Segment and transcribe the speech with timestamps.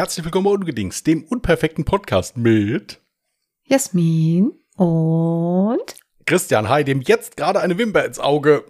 [0.00, 3.02] Herzlich willkommen bei Ungedings, dem unperfekten Podcast mit
[3.64, 8.64] Jasmin und Christian, hi, dem jetzt gerade eine Wimper ins Auge.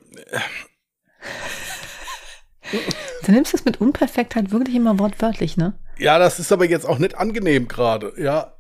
[3.25, 5.79] Du nimmst es mit Unperfektheit wirklich immer wortwörtlich, ne?
[5.99, 8.57] Ja, das ist aber jetzt auch nicht angenehm gerade, ja.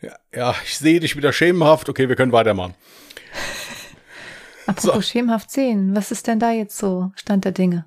[0.00, 0.16] ja.
[0.32, 1.88] Ja, ich sehe dich wieder schemenhaft.
[1.88, 2.76] Okay, wir können weitermachen.
[4.68, 5.02] Apropos so.
[5.02, 7.86] schemenhaft sehen, was ist denn da jetzt so Stand der Dinge?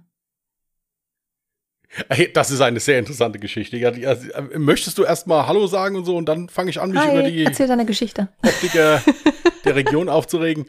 [2.10, 3.78] Hey, das ist eine sehr interessante Geschichte.
[3.78, 6.92] Ja, die, also, möchtest du erstmal Hallo sagen und so und dann fange ich an,
[6.92, 8.30] mich Hi, über die erzähl deine Geschichte.
[8.44, 10.66] Optik der Region aufzuregen.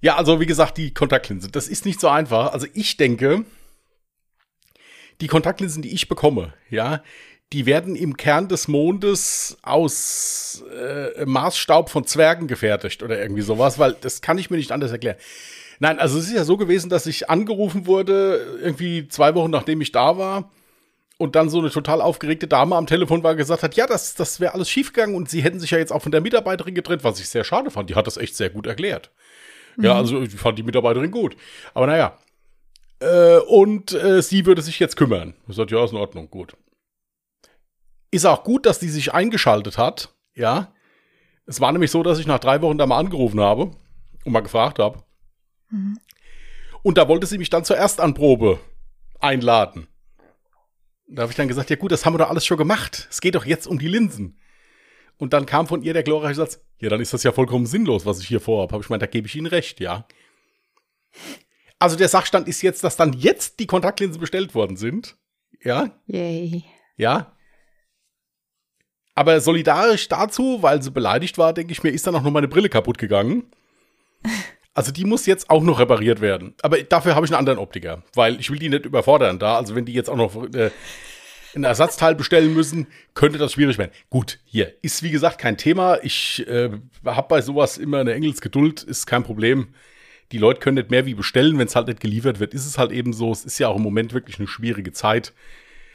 [0.00, 2.52] Ja, also wie gesagt, die Kontaktlinse, das ist nicht so einfach.
[2.52, 3.44] Also ich denke,
[5.20, 7.02] die Kontaktlinsen, die ich bekomme, ja,
[7.52, 13.78] die werden im Kern des Mondes aus äh, Maßstaub von Zwergen gefertigt oder irgendwie sowas,
[13.78, 15.16] weil das kann ich mir nicht anders erklären.
[15.78, 19.80] Nein, also es ist ja so gewesen, dass ich angerufen wurde, irgendwie zwei Wochen nachdem
[19.80, 20.50] ich da war.
[21.16, 24.40] Und dann so eine total aufgeregte Dame am Telefon war gesagt hat, ja, das, das
[24.40, 27.20] wäre alles schiefgegangen und sie hätten sich ja jetzt auch von der Mitarbeiterin getrennt, was
[27.20, 27.88] ich sehr schade fand.
[27.88, 29.12] Die hat das echt sehr gut erklärt.
[29.76, 29.84] Mhm.
[29.84, 31.36] Ja, also ich fand die Mitarbeiterin gut.
[31.72, 32.18] Aber naja.
[32.98, 35.34] Äh, und äh, sie würde sich jetzt kümmern.
[35.46, 36.56] Ich sagte, ja, ist in Ordnung, gut.
[38.10, 40.72] Ist auch gut, dass die sich eingeschaltet hat, ja.
[41.46, 43.70] Es war nämlich so, dass ich nach drei Wochen da mal angerufen habe
[44.24, 45.02] und mal gefragt habe.
[45.74, 45.98] Mhm.
[46.82, 48.60] Und da wollte sie mich dann zur Erstanprobe
[49.20, 49.88] einladen.
[51.08, 53.08] Da habe ich dann gesagt, ja gut, das haben wir doch alles schon gemacht.
[53.10, 54.38] Es geht doch jetzt um die Linsen.
[55.16, 58.04] Und dann kam von ihr der glorreiche Satz, ja, dann ist das ja vollkommen sinnlos,
[58.04, 58.72] was ich hier vorhabe.
[58.72, 60.06] Habe ich gemeint, da gebe ich Ihnen recht, ja.
[61.78, 65.16] Also der Sachstand ist jetzt, dass dann jetzt die Kontaktlinsen bestellt worden sind.
[65.62, 65.90] Ja.
[66.06, 66.64] Yay.
[66.96, 67.36] Ja.
[69.14, 72.48] Aber solidarisch dazu, weil sie beleidigt war, denke ich mir, ist dann auch noch meine
[72.48, 73.44] Brille kaputt gegangen.
[74.74, 76.54] Also die muss jetzt auch noch repariert werden.
[76.62, 79.56] Aber dafür habe ich einen anderen Optiker, weil ich will die nicht überfordern da.
[79.56, 80.70] Also wenn die jetzt auch noch äh,
[81.54, 83.92] ein Ersatzteil bestellen müssen, könnte das schwierig werden.
[84.10, 85.98] Gut, hier ist wie gesagt kein Thema.
[86.02, 86.70] Ich äh,
[87.04, 89.68] habe bei sowas immer eine Engelsgeduld, ist kein Problem.
[90.32, 92.54] Die Leute können nicht mehr wie bestellen, wenn es halt nicht geliefert wird.
[92.54, 93.30] Ist es halt eben so.
[93.30, 95.32] Es ist ja auch im Moment wirklich eine schwierige Zeit.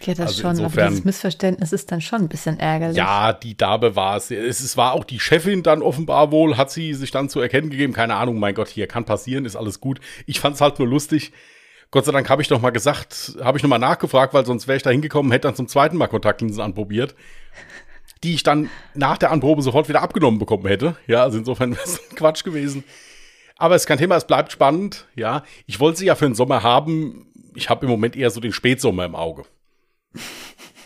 [0.02, 2.98] Ja, das also schon, insofern, aber dieses Missverständnis ist dann schon ein bisschen ärgerlich.
[2.98, 4.32] Ja, die Dame war es.
[4.32, 7.94] Es war auch die Chefin dann offenbar wohl, hat sie sich dann zu erkennen gegeben.
[7.94, 10.00] Keine Ahnung, mein Gott, hier kann passieren, ist alles gut.
[10.26, 11.34] Ich fand es halt nur lustig.
[11.92, 14.68] Gott sei Dank habe ich noch mal gesagt, habe ich noch mal nachgefragt, weil sonst
[14.68, 17.16] wäre ich da hingekommen, hätte dann zum zweiten Mal Kontaktlinsen anprobiert,
[18.24, 20.96] die ich dann nach der Anprobe sofort wieder abgenommen bekommen hätte.
[21.08, 22.84] Ja, also insofern wäre es Quatsch gewesen.
[23.58, 25.08] Aber es ist kein Thema, es bleibt spannend.
[25.16, 27.28] Ja, ich wollte sie ja für den Sommer haben.
[27.56, 29.44] Ich habe im Moment eher so den Spätsommer im Auge.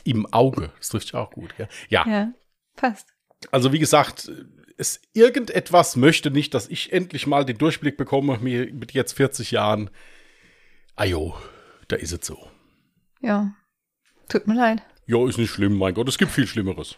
[0.03, 0.72] Im Auge.
[0.78, 1.67] Das trifft auch gut, ja.
[1.89, 2.07] Ja.
[2.07, 2.34] Ja,
[2.75, 3.07] passt.
[3.51, 4.31] Also, wie gesagt,
[4.78, 9.51] es irgendetwas möchte nicht, dass ich endlich mal den Durchblick bekomme, mir mit jetzt 40
[9.51, 9.89] Jahren.
[10.95, 11.35] Ajo,
[11.88, 12.47] da ist es so.
[13.22, 13.53] Ja.
[14.29, 14.81] Tut mir leid.
[15.06, 16.97] Ja, ist nicht schlimm, mein Gott, es gibt viel Schlimmeres.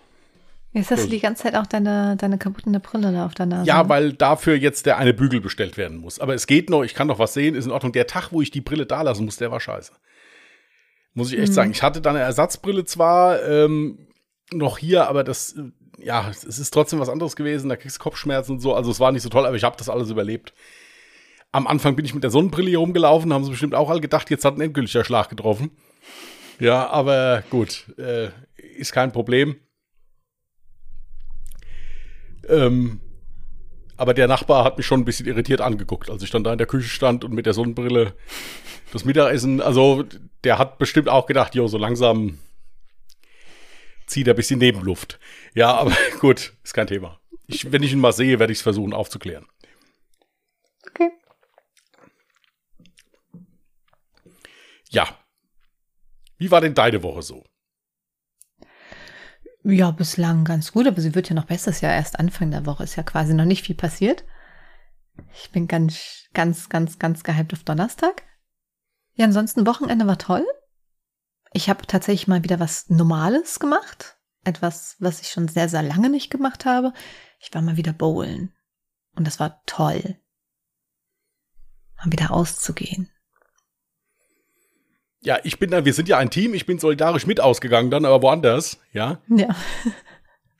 [0.74, 3.66] Jetzt hast du die ganze Zeit auch deine, deine kaputte Brille da auf der Nase.
[3.66, 6.20] Ja, weil dafür jetzt der eine Bügel bestellt werden muss.
[6.20, 7.94] Aber es geht noch, ich kann noch was sehen, ist in Ordnung.
[7.94, 9.94] Der Tag, wo ich die Brille da lassen muss, der war scheiße.
[11.16, 11.54] Muss ich echt mhm.
[11.54, 11.72] sagen.
[11.72, 14.08] Ich hatte da eine Ersatzbrille zwar ähm,
[14.52, 15.56] noch hier, aber das,
[15.98, 17.70] ja, es ist trotzdem was anderes gewesen.
[17.70, 18.76] Da kriegst du Kopfschmerzen und so.
[18.76, 20.54] Also es war nicht so toll, aber ich habe das alles überlebt.
[21.54, 24.30] Am Anfang bin ich mit der Sonnenbrille hier rumgelaufen, haben sie bestimmt auch alle gedacht,
[24.30, 25.72] jetzt hat ein endgültiger Schlag getroffen.
[26.60, 28.30] Ja, aber gut, äh,
[28.78, 29.56] ist kein Problem.
[32.50, 33.00] Ähm,
[33.98, 36.58] aber der Nachbar hat mich schon ein bisschen irritiert angeguckt, als ich dann da in
[36.58, 38.14] der Küche stand und mit der Sonnenbrille
[38.92, 40.06] das Mittagessen, also
[40.44, 42.38] der hat bestimmt auch gedacht, jo, so langsam
[44.06, 45.20] zieht er ein bisschen Nebenluft.
[45.54, 47.20] Ja, aber gut, ist kein Thema.
[47.48, 49.46] Ich, wenn ich ihn mal sehe, werde ich es versuchen aufzuklären.
[50.90, 51.12] Okay.
[54.90, 55.18] Ja.
[56.38, 57.44] Wie war denn deine Woche so?
[59.68, 61.72] Ja, bislang ganz gut, aber sie wird ja noch besser.
[61.72, 64.24] Es ist ja erst Anfang der Woche, ist ja quasi noch nicht viel passiert.
[65.34, 68.22] Ich bin ganz, ganz, ganz, ganz gehypt auf Donnerstag.
[69.16, 70.46] Ja, ansonsten Wochenende war toll.
[71.52, 74.20] Ich habe tatsächlich mal wieder was Normales gemacht.
[74.44, 76.94] Etwas, was ich schon sehr, sehr lange nicht gemacht habe.
[77.40, 78.54] Ich war mal wieder bowlen.
[79.16, 80.20] Und das war toll.
[81.98, 83.10] Mal wieder auszugehen.
[85.26, 88.06] Ja, ich bin da, wir sind ja ein Team, ich bin solidarisch mit ausgegangen dann,
[88.06, 89.20] aber woanders, ja.
[89.28, 89.56] Ja.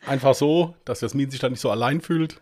[0.08, 2.42] Einfach so, dass Jasmin sich dann nicht so allein fühlt.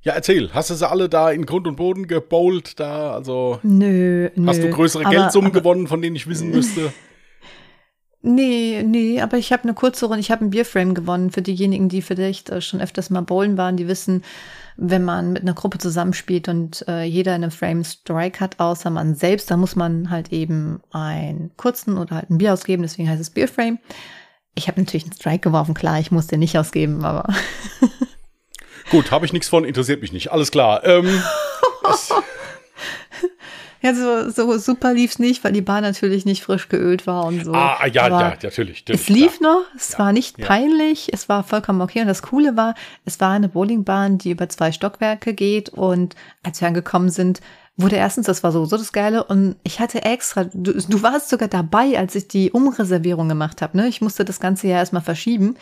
[0.00, 3.12] Ja, erzähl, hast du sie alle da in Grund und Boden gebowlt da?
[3.12, 6.92] Also nö, hast nö, du größere aber, Geldsummen aber, gewonnen, von denen ich wissen müsste?
[8.22, 11.30] Nee, nee, aber ich habe eine kurze Runde, ich habe ein Bierframe gewonnen.
[11.30, 14.24] Für diejenigen, die vielleicht äh, schon öfters mal bowlen waren, die wissen,
[14.76, 19.14] wenn man mit einer Gruppe zusammenspielt und äh, jeder eine Frame Strike hat, außer man
[19.14, 23.20] selbst, dann muss man halt eben einen kurzen oder halt ein Bier ausgeben, deswegen heißt
[23.20, 23.78] es Bierframe.
[24.54, 27.32] Ich habe natürlich einen Strike geworfen, klar, ich muss den nicht ausgeben, aber.
[28.90, 30.32] Gut, habe ich nichts von, interessiert mich nicht.
[30.32, 30.84] Alles klar.
[30.84, 31.06] Ähm,
[33.82, 37.44] Ja, so, so super lief's nicht, weil die Bahn natürlich nicht frisch geölt war und
[37.44, 37.52] so.
[37.52, 38.84] ah, ja, Aber ja, natürlich.
[38.84, 39.54] natürlich Es lief klar.
[39.54, 40.46] noch, es Ja, war nicht ja.
[40.46, 42.00] peinlich, es war vollkommen okay.
[42.00, 42.74] Und das Coole war,
[43.04, 45.68] es war eine Bowlingbahn, die über zwei Stockwerke geht.
[45.70, 46.14] Und
[46.44, 47.40] als wir angekommen sind,
[47.76, 51.48] wurde erstens, das war sowieso das Geile, und ich hatte extra, du, du warst sogar
[51.48, 53.76] dabei, als ich die Umreservierung gemacht habe.
[53.78, 53.88] Ne?
[53.88, 55.56] Ich musste das Ganze ja erstmal verschieben.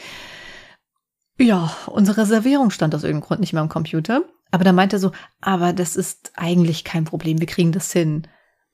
[1.38, 4.22] Ja, unsere Reservierung stand aus irgendeinem Grund nicht mehr am Computer.
[4.50, 8.26] Aber da meinte er so, aber das ist eigentlich kein Problem, wir kriegen das hin.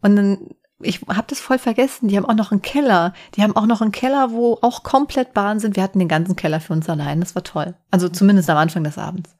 [0.03, 0.39] Und dann,
[0.81, 3.13] ich habe das voll vergessen, die haben auch noch einen Keller.
[3.35, 5.77] Die haben auch noch einen Keller, wo auch komplett Bahnen sind.
[5.77, 7.75] Wir hatten den ganzen Keller für uns allein, das war toll.
[7.91, 9.37] Also zumindest am Anfang des Abends.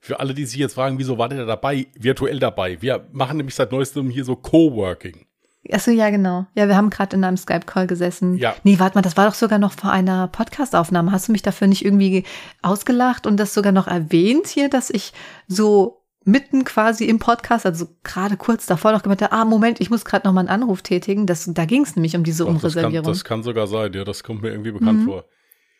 [0.00, 2.82] Für alle, die sich jetzt fragen, wieso war der da dabei, virtuell dabei?
[2.82, 5.26] Wir machen nämlich seit neuestem hier so Coworking.
[5.72, 6.46] Achso, ja, genau.
[6.54, 8.34] Ja, wir haben gerade in einem Skype-Call gesessen.
[8.36, 8.54] Ja.
[8.64, 11.10] Nee, warte mal, das war doch sogar noch vor einer Podcast-Aufnahme.
[11.12, 12.24] Hast du mich dafür nicht irgendwie
[12.62, 15.12] ausgelacht und das sogar noch erwähnt hier, dass ich
[15.48, 19.90] so mitten quasi im Podcast, also gerade kurz davor noch gemeint habe, ah, Moment, ich
[19.90, 21.26] muss gerade noch mal einen Anruf tätigen.
[21.26, 23.06] Das, da ging es nämlich um diese Doch, das, kann, Umreservierung.
[23.12, 25.04] das kann sogar sein, ja, das kommt mir irgendwie bekannt Mhm.
[25.06, 25.24] vor.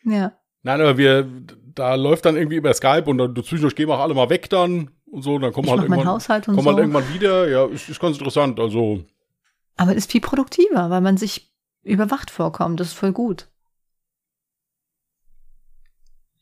[0.05, 0.31] ja.
[0.63, 1.27] Nein, aber wir,
[1.75, 4.49] da läuft dann irgendwie über Skype und dann zwischendurch gehen wir auch alle mal weg
[4.49, 6.65] dann und so, und dann kommen Ich halt irgendwann, kommen so.
[6.69, 7.47] halt irgendwann wieder.
[7.47, 8.59] Ja, ist, ist ganz interessant.
[8.59, 9.03] Also,
[9.77, 11.51] Aber ist viel produktiver, weil man sich
[11.83, 12.79] überwacht vorkommt.
[12.79, 13.49] Das ist voll gut.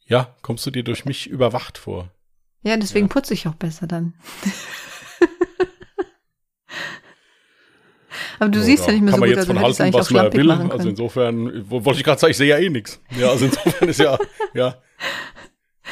[0.06, 2.10] ja, kommst du dir durch mich überwacht vor.
[2.62, 3.14] Ja, deswegen Ja.
[3.14, 4.14] putze ich auch besser dann.
[8.40, 9.94] Aber du So, siehst ja nicht mehr kann so man gut, jetzt also von halten,
[9.94, 10.44] was man will.
[10.44, 13.02] machen Also insofern, wo- wollte ich gerade sagen, ich sehe ja eh nichts.
[13.18, 14.18] Ja, also insofern ist ja,
[14.54, 14.76] ja.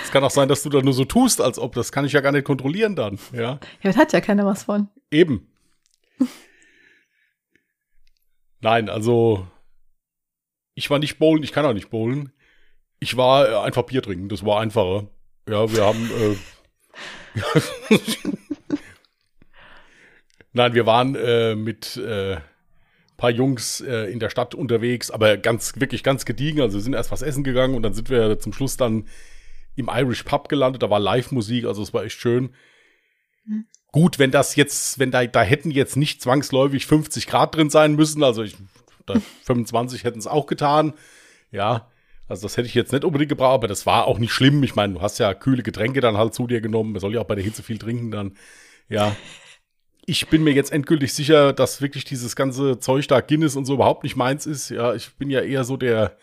[0.04, 2.12] Es kann auch sein, dass du da nur so tust, als ob, das kann ich
[2.14, 3.18] ja gar nicht kontrollieren dann.
[3.34, 4.90] Ja, Ja, da hat ja keiner was von.
[5.10, 5.48] eben.
[8.62, 9.48] Nein, also,
[10.76, 12.32] ich war nicht bowlen, ich kann auch nicht bowlen.
[13.00, 15.08] Ich war äh, einfach Bier trinken, das war einfacher.
[15.50, 16.36] Ja, wir haben, äh,
[20.54, 22.38] Nein, wir waren äh, mit äh,
[23.18, 26.60] paar Jungs äh, in der Stadt unterwegs, aber ganz, wirklich ganz gediegen.
[26.62, 29.08] Also wir sind erst was essen gegangen und dann sind wir zum Schluss dann
[29.76, 30.84] im Irish Pub gelandet.
[30.84, 32.54] Da war Live-Musik, also es war echt schön.
[33.46, 33.66] Hm.
[33.92, 37.96] Gut, wenn das jetzt, wenn da, da hätten jetzt nicht zwangsläufig 50 Grad drin sein
[37.96, 38.56] müssen, also ich,
[39.06, 40.94] da 25 hätten es auch getan.
[41.52, 41.90] Ja,
[42.30, 44.64] also das hätte ich jetzt nicht unbedingt gebraucht, aber das war auch nicht schlimm.
[44.64, 46.94] Ich meine, du hast ja kühle Getränke dann halt zu dir genommen.
[46.94, 48.38] Man soll ja auch bei der Hitze viel trinken dann.
[48.90, 49.16] Ja.
[50.08, 53.76] Ich bin mir jetzt endgültig sicher, dass wirklich dieses ganze Zeug da Guinness und so
[53.76, 54.70] überhaupt nicht meins ist.
[54.70, 56.18] Ja, ich bin ja eher so der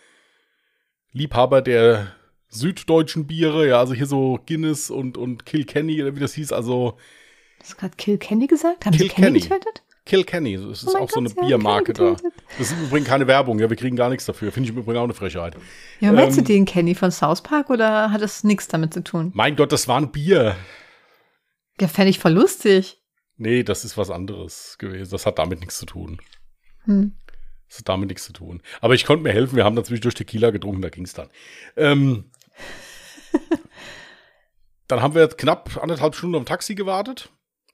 [1.13, 2.11] Liebhaber der
[2.49, 3.69] süddeutschen Biere.
[3.69, 6.51] Ja, also hier so Guinness und, und Kilkenny oder wie das hieß.
[6.51, 6.97] Also
[7.59, 8.85] Hast du gerade Kilkenny gesagt?
[8.85, 9.39] Haben sie Kilkenny.
[9.39, 9.83] Kenny getötet?
[10.05, 12.29] Kilkenny, das ist Oh auch so eine Gott, sie haben Biermarke Kenny da.
[12.57, 13.59] Das ist im Übrigen keine Werbung.
[13.59, 14.51] Ja, wir kriegen gar nichts dafür.
[14.51, 15.55] Finde ich im Übrigen auch eine Frechheit.
[15.99, 19.03] Ja, meinst Ähm, du den Kenny von South Park oder hat das nichts damit zu
[19.03, 19.31] tun?
[19.35, 20.55] Mein Gott, das war ein Bier.
[21.79, 23.01] Ja, fände ich voll lustig.
[23.37, 25.11] Nee, das ist was anderes gewesen.
[25.11, 26.19] Das hat damit nichts zu tun.
[26.85, 27.13] Hm.
[27.67, 28.63] Das hat damit nichts zu tun.
[28.81, 29.55] Aber ich konnte mir helfen.
[29.55, 31.29] Wir haben dann zwischendurch Tequila getrunken, da ging es dann.
[31.77, 32.31] Ähm,
[34.87, 37.29] dann haben wir knapp anderthalb Stunden am Taxi gewartet,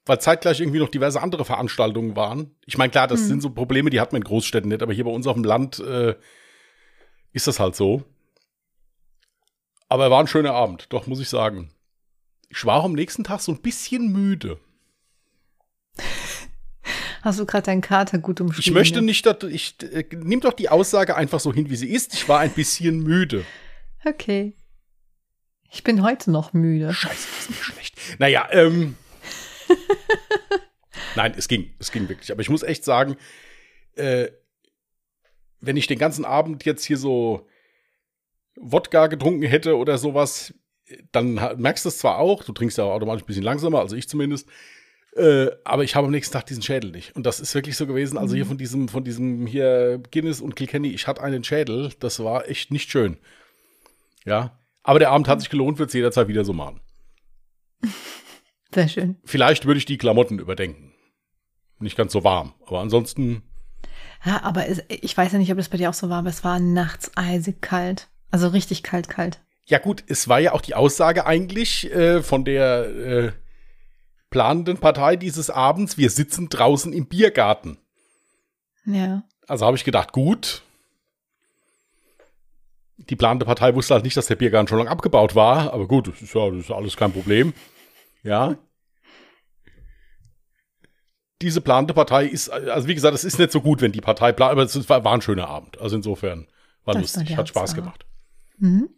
[0.06, 2.52] weil zeitgleich irgendwie noch diverse andere Veranstaltungen waren.
[2.66, 3.28] Ich meine, klar, das Hm.
[3.28, 5.44] sind so Probleme, die hat man in Großstädten nicht, aber hier bei uns auf dem
[5.44, 6.16] Land äh,
[7.32, 8.04] ist das halt so.
[9.90, 11.70] Aber war ein schöner Abend, doch, muss ich sagen.
[12.50, 14.60] Ich war auch am nächsten Tag so ein bisschen müde.
[17.22, 18.62] Hast du gerade deinen Kater gut umschrieben?
[18.68, 21.90] Ich möchte nicht, dass ich äh, nimm doch die Aussage einfach so hin, wie sie
[21.90, 22.14] ist.
[22.14, 23.44] Ich war ein bisschen müde.
[24.06, 24.54] Okay.
[25.72, 26.94] Ich bin heute noch müde.
[26.94, 27.98] Scheiße, ist mir schlecht.
[28.20, 28.96] Naja, ähm.
[31.16, 32.32] Nein, es ging, es ging wirklich.
[32.32, 33.16] Aber ich muss echt sagen,
[33.96, 34.28] äh,
[35.62, 37.48] wenn ich den ganzen Abend jetzt hier so
[38.56, 40.54] Wodka getrunken hätte oder sowas,
[41.12, 44.08] dann merkst du es zwar auch, du trinkst ja automatisch ein bisschen langsamer, also ich
[44.08, 44.48] zumindest,
[45.16, 47.16] äh, aber ich habe am nächsten Tag diesen Schädel nicht.
[47.16, 50.56] Und das ist wirklich so gewesen, also hier von diesem, von diesem hier Guinness und
[50.56, 53.18] Kilkenny, ich hatte einen Schädel, das war echt nicht schön.
[54.26, 56.82] Ja, aber der Abend hat sich gelohnt, wird es jederzeit wieder so machen.
[58.74, 59.16] Sehr schön.
[59.24, 60.94] Vielleicht würde ich die Klamotten überdenken.
[61.80, 63.44] Nicht ganz so warm, aber ansonsten,
[64.26, 66.30] Ja, aber es, ich weiß ja nicht, ob das bei dir auch so war, aber
[66.30, 68.08] es war nachts eisig kalt.
[68.32, 69.40] Also richtig kalt, kalt.
[69.66, 73.32] ja gut, es war ja auch die Aussage eigentlich äh, von der äh,
[74.30, 77.78] planenden Partei dieses Abends, wir sitzen draußen im Biergarten.
[78.86, 79.24] Ja.
[79.48, 80.64] Also habe ich gedacht, gut,
[82.98, 85.74] die plante Partei wusste halt nicht, dass der Biergarten schon lange abgebaut war.
[85.74, 87.54] Aber gut, das ist ja das ist alles kein Problem.
[88.26, 88.58] Ja.
[91.42, 94.32] Diese plante Partei ist, also wie gesagt, es ist nicht so gut, wenn die Partei
[94.32, 95.80] plant, aber es war, war ein schöner Abend.
[95.80, 96.48] Also insofern
[96.86, 97.82] war Das lustig, war hat Spaß Hauptsache.
[97.82, 98.06] gemacht.
[98.58, 98.90] Mhm.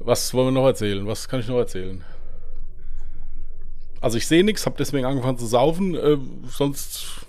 [0.00, 1.06] Was wollen wir noch erzählen?
[1.06, 2.04] Was kann ich noch erzählen?
[4.00, 5.94] Also ich sehe nichts, habe deswegen angefangen zu saufen.
[5.94, 6.18] Äh,
[6.48, 7.26] sonst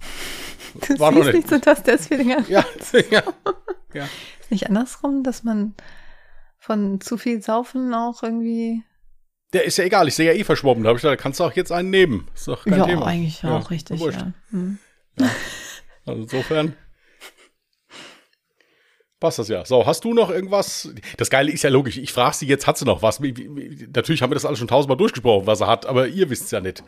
[0.86, 1.34] Du War noch nicht.
[1.34, 2.48] nicht so, dass der Feeling hat.
[2.48, 2.64] ja,
[3.10, 3.22] ja,
[3.94, 4.04] ja.
[4.40, 5.74] Ist nicht andersrum, dass man
[6.60, 8.84] von zu viel Saufen auch irgendwie.
[9.52, 10.84] Der ist ja egal, ich sehe ja eh verschwommen.
[10.84, 12.28] Da habe ich gedacht, da kannst du auch jetzt einen nehmen.
[12.34, 13.06] Ist doch kein ja, Thema.
[13.06, 14.00] eigentlich Ja, auch richtig.
[14.00, 14.32] Ja.
[14.50, 14.78] Hm.
[16.06, 16.74] Also insofern
[19.18, 19.64] passt das ja.
[19.64, 20.88] So, hast du noch irgendwas?
[21.16, 21.98] Das Geile ist ja logisch.
[21.98, 23.20] Ich frage sie jetzt, hat sie noch was?
[23.20, 26.50] Natürlich haben wir das alles schon tausendmal durchgesprochen, was sie hat, aber ihr wisst es
[26.52, 26.84] ja nicht.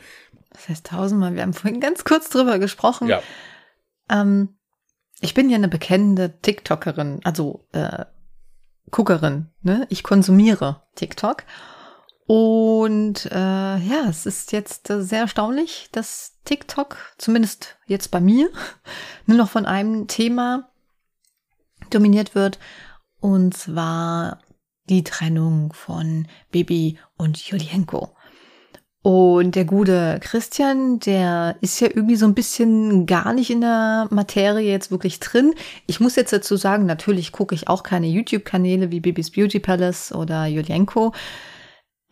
[0.50, 1.34] Das heißt tausendmal.
[1.34, 3.08] Wir haben vorhin ganz kurz drüber gesprochen.
[3.08, 3.22] Ja,
[4.08, 4.50] Ähm,
[5.20, 8.04] ich bin ja eine bekennende TikTokerin, also äh,
[8.90, 9.48] Guckerin.
[9.62, 9.86] Ne?
[9.90, 11.44] Ich konsumiere TikTok.
[12.26, 18.48] Und äh, ja, es ist jetzt äh, sehr erstaunlich, dass TikTok, zumindest jetzt bei mir,
[19.26, 20.70] nur noch von einem Thema
[21.90, 22.58] dominiert wird.
[23.20, 24.40] Und zwar
[24.88, 28.16] die Trennung von Bibi und Julienko.
[29.02, 34.06] Und der gute Christian, der ist ja irgendwie so ein bisschen gar nicht in der
[34.10, 35.54] Materie jetzt wirklich drin.
[35.88, 40.12] Ich muss jetzt dazu sagen, natürlich gucke ich auch keine YouTube-Kanäle wie Bibis Beauty Palace
[40.12, 41.12] oder Julienko.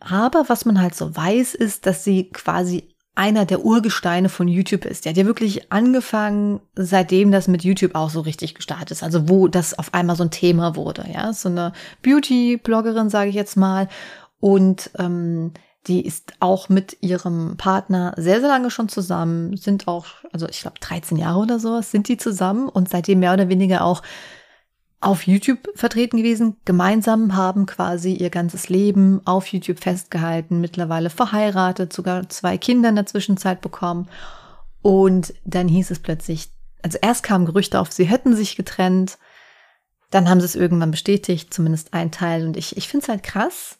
[0.01, 4.85] Aber was man halt so weiß, ist, dass sie quasi einer der Urgesteine von YouTube
[4.85, 5.05] ist.
[5.05, 9.03] Der hat ja wirklich angefangen, seitdem das mit YouTube auch so richtig gestartet ist.
[9.03, 11.05] Also wo das auf einmal so ein Thema wurde.
[11.13, 11.71] Ja, so eine
[12.01, 13.87] Beauty-Bloggerin, sage ich jetzt mal.
[14.39, 15.53] Und ähm,
[15.87, 20.61] die ist auch mit ihrem Partner sehr, sehr lange schon zusammen, sind auch, also ich
[20.61, 24.03] glaube 13 Jahre oder sowas sind die zusammen und seitdem mehr oder weniger auch
[25.01, 31.91] auf YouTube vertreten gewesen, gemeinsam haben quasi ihr ganzes Leben auf YouTube festgehalten, mittlerweile verheiratet,
[31.91, 34.07] sogar zwei Kinder in der Zwischenzeit bekommen.
[34.83, 36.51] Und dann hieß es plötzlich,
[36.83, 39.17] also erst kamen Gerüchte auf, sie hätten sich getrennt,
[40.11, 42.45] dann haben sie es irgendwann bestätigt, zumindest ein Teil.
[42.45, 43.79] Und ich, ich finde es halt krass.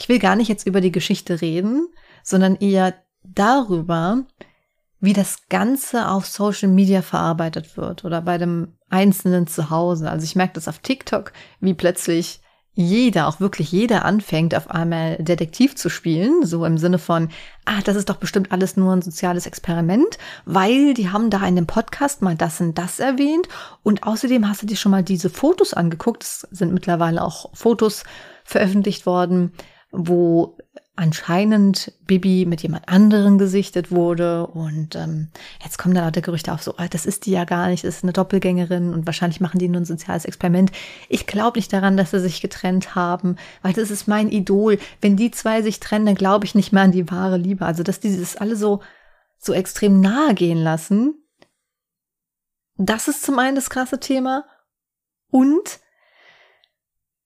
[0.00, 1.86] Ich will gar nicht jetzt über die Geschichte reden,
[2.22, 4.24] sondern eher darüber,
[4.98, 10.10] wie das Ganze auf Social Media verarbeitet wird oder bei dem Einzelnen zu Hause.
[10.10, 12.40] Also ich merke das auf TikTok, wie plötzlich
[12.72, 17.28] jeder, auch wirklich jeder anfängt, auf einmal Detektiv zu spielen, so im Sinne von,
[17.66, 20.16] ah, das ist doch bestimmt alles nur ein soziales Experiment,
[20.46, 23.48] weil die haben da in dem Podcast mal das und das erwähnt.
[23.82, 28.04] Und außerdem hast du dir schon mal diese Fotos angeguckt, es sind mittlerweile auch Fotos
[28.44, 29.52] veröffentlicht worden,
[29.90, 30.56] wo
[31.00, 35.28] anscheinend Bibi mit jemand anderen gesichtet wurde und ähm,
[35.62, 37.96] jetzt kommen da lauter Gerüchte auf, so, ah, das ist die ja gar nicht, das
[37.96, 40.72] ist eine Doppelgängerin und wahrscheinlich machen die nur ein soziales Experiment.
[41.08, 44.78] Ich glaube nicht daran, dass sie sich getrennt haben, weil das ist mein Idol.
[45.00, 47.64] Wenn die zwei sich trennen, dann glaube ich nicht mehr an die wahre Liebe.
[47.64, 48.82] Also, dass die das alle so,
[49.38, 51.14] so extrem nahe gehen lassen,
[52.76, 54.44] das ist zum einen das krasse Thema
[55.30, 55.80] und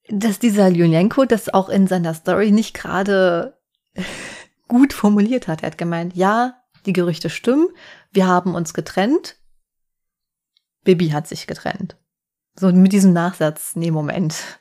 [0.08, 3.58] dass dieser Julienko das auch in seiner Story nicht gerade
[4.68, 5.62] gut formuliert hat.
[5.62, 7.68] Er hat gemeint, ja, die Gerüchte stimmen,
[8.12, 9.36] wir haben uns getrennt,
[10.84, 11.96] Bibi hat sich getrennt.
[12.56, 14.60] So mit diesem Nachsatz, nee, Moment.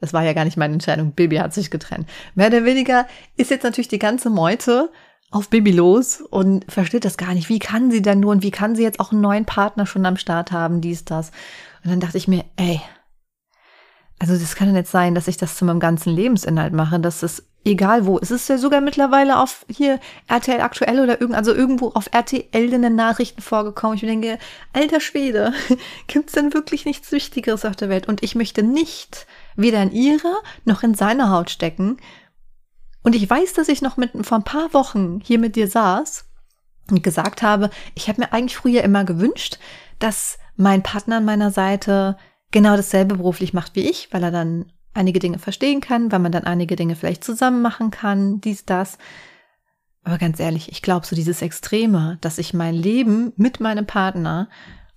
[0.00, 1.12] Das war ja gar nicht meine Entscheidung.
[1.12, 2.08] Bibi hat sich getrennt.
[2.34, 4.90] Mehr oder weniger ist jetzt natürlich die ganze Meute
[5.30, 7.48] auf Bibi los und versteht das gar nicht.
[7.48, 10.06] Wie kann sie denn nur und wie kann sie jetzt auch einen neuen Partner schon
[10.06, 11.30] am Start haben, dies, das.
[11.82, 12.80] Und dann dachte ich mir, ey,
[14.18, 17.22] also das kann ja nicht sein, dass ich das zu meinem ganzen Lebensinhalt mache, dass
[17.22, 21.52] es egal wo, es ist ja sogar mittlerweile auf hier RTL aktuell oder irgend, also
[21.52, 23.96] irgendwo auf RTL in den Nachrichten vorgekommen.
[23.96, 24.38] Ich denke,
[24.72, 25.52] alter Schwede,
[26.06, 28.08] gibt's denn wirklich nichts Wichtigeres auf der Welt?
[28.08, 31.96] Und ich möchte nicht weder in ihrer noch in seiner Haut stecken.
[33.02, 36.24] Und ich weiß, dass ich noch mit vor ein paar Wochen hier mit dir saß
[36.90, 39.58] und gesagt habe, ich habe mir eigentlich früher immer gewünscht,
[39.98, 42.16] dass mein Partner an meiner Seite
[42.50, 46.32] genau dasselbe beruflich macht wie ich, weil er dann einige Dinge verstehen kann, weil man
[46.32, 48.98] dann einige Dinge vielleicht zusammen machen kann, dies, das.
[50.02, 54.48] Aber ganz ehrlich, ich glaube, so dieses Extreme, dass ich mein Leben mit meinem Partner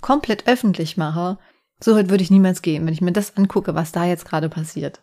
[0.01, 1.37] komplett öffentlich mache,
[1.79, 4.49] so weit würde ich niemals gehen, wenn ich mir das angucke, was da jetzt gerade
[4.49, 5.01] passiert.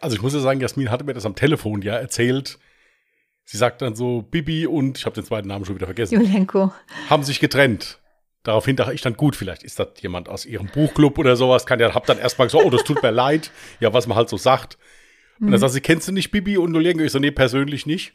[0.00, 2.58] Also ich muss ja sagen, Jasmin hatte mir das am Telefon ja erzählt.
[3.44, 6.72] Sie sagt dann so, Bibi und, ich habe den zweiten Namen schon wieder vergessen, Julienko.
[7.10, 7.98] haben sich getrennt.
[8.42, 11.64] Daraufhin dachte ich dann, gut, vielleicht ist das jemand aus ihrem Buchclub oder sowas.
[11.64, 13.52] Kann ja, hab dann erstmal gesagt, oh, das tut mir leid.
[13.78, 14.78] Ja, was man halt so sagt.
[15.40, 17.02] Und dann sagt sie, kennst du nicht Bibi und Nolienko?
[17.02, 18.12] Ich so, nee, persönlich nicht.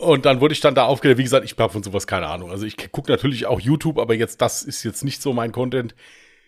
[0.00, 2.50] Und dann wurde ich dann da aufgeklärt, wie gesagt, ich habe von sowas keine Ahnung.
[2.50, 5.94] Also ich gucke natürlich auch YouTube, aber jetzt, das ist jetzt nicht so mein Content.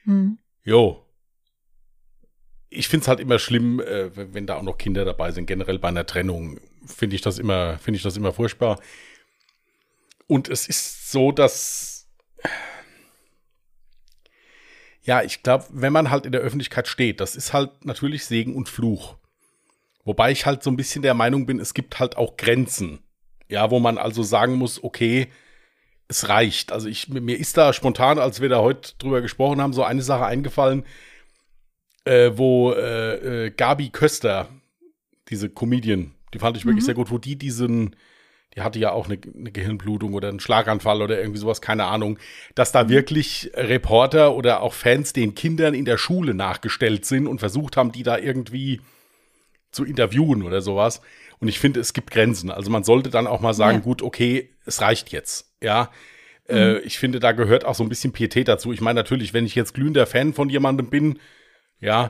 [0.05, 0.39] Hm.
[0.65, 1.03] Jo.
[2.71, 5.47] Ich finde es halt immer schlimm, äh, wenn wenn da auch noch Kinder dabei sind.
[5.47, 8.81] Generell bei einer Trennung finde ich das immer, finde ich das immer furchtbar.
[10.27, 11.96] Und es ist so, dass
[15.03, 18.55] ja, ich glaube, wenn man halt in der Öffentlichkeit steht, das ist halt natürlich Segen
[18.57, 19.17] und Fluch.
[20.05, 23.01] Wobei ich halt so ein bisschen der Meinung bin, es gibt halt auch Grenzen.
[23.49, 25.29] Ja, wo man also sagen muss, okay,
[26.09, 26.73] es reicht.
[26.73, 30.03] Also ich, mir ist da spontan, als wir da heute drüber gesprochen haben, so eine
[30.03, 30.85] Sache eingefallen,
[32.05, 34.49] äh, wo äh, äh, Gabi Köster,
[35.29, 36.87] diese Comedian, die fand ich wirklich Mhm.
[36.87, 37.97] sehr gut, wo die diesen,
[38.57, 42.19] die hatte ja auch eine, eine Gehirnblutung oder einen Schlaganfall oder irgendwie sowas, keine Ahnung,
[42.55, 47.39] dass da wirklich Reporter oder auch Fans den Kindern in der Schule nachgestellt sind und
[47.39, 48.81] versucht haben, die da irgendwie
[49.73, 51.03] zu interviewen oder sowas.
[51.39, 52.51] Und ich finde, es gibt Grenzen.
[52.51, 53.85] Also man sollte dann auch mal sagen, Ja.
[53.85, 55.53] gut, okay, es reicht jetzt.
[55.63, 55.91] Ja.
[56.49, 58.73] Äh, ich finde, da gehört auch so ein bisschen Pietät dazu.
[58.73, 61.19] Ich meine, natürlich, wenn ich jetzt glühender Fan von jemandem bin,
[61.79, 62.09] ja, äh,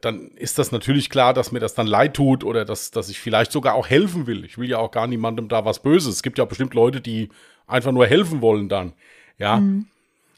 [0.00, 3.20] dann ist das natürlich klar, dass mir das dann leid tut oder dass, dass ich
[3.20, 4.44] vielleicht sogar auch helfen will.
[4.44, 6.14] Ich will ja auch gar niemandem da was Böses.
[6.14, 7.28] Es gibt ja bestimmt Leute, die
[7.66, 8.94] einfach nur helfen wollen dann.
[9.38, 9.62] Ja.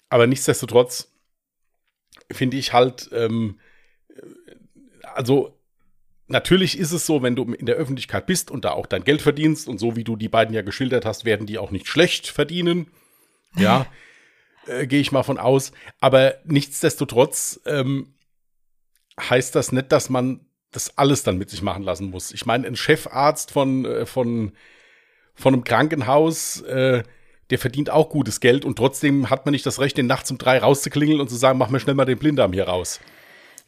[0.08, 1.12] Aber nichtsdestotrotz
[2.30, 3.58] finde ich halt, ähm,
[5.14, 5.56] also
[6.26, 9.22] natürlich ist es so, wenn du in der Öffentlichkeit bist und da auch dein Geld
[9.22, 12.28] verdienst und so wie du die beiden ja geschildert hast, werden die auch nicht schlecht
[12.28, 12.88] verdienen.
[13.56, 13.86] Ja,
[14.66, 15.72] äh, gehe ich mal von aus.
[16.00, 18.14] Aber nichtsdestotrotz ähm,
[19.18, 22.30] heißt das nicht, dass man das alles dann mit sich machen lassen muss.
[22.32, 24.52] Ich meine, ein Chefarzt von, äh, von,
[25.34, 27.02] von einem Krankenhaus, äh,
[27.50, 30.36] der verdient auch gutes Geld und trotzdem hat man nicht das Recht, den nachts um
[30.36, 33.00] drei rauszuklingeln und zu sagen, mach mir schnell mal den Blinddarm hier raus.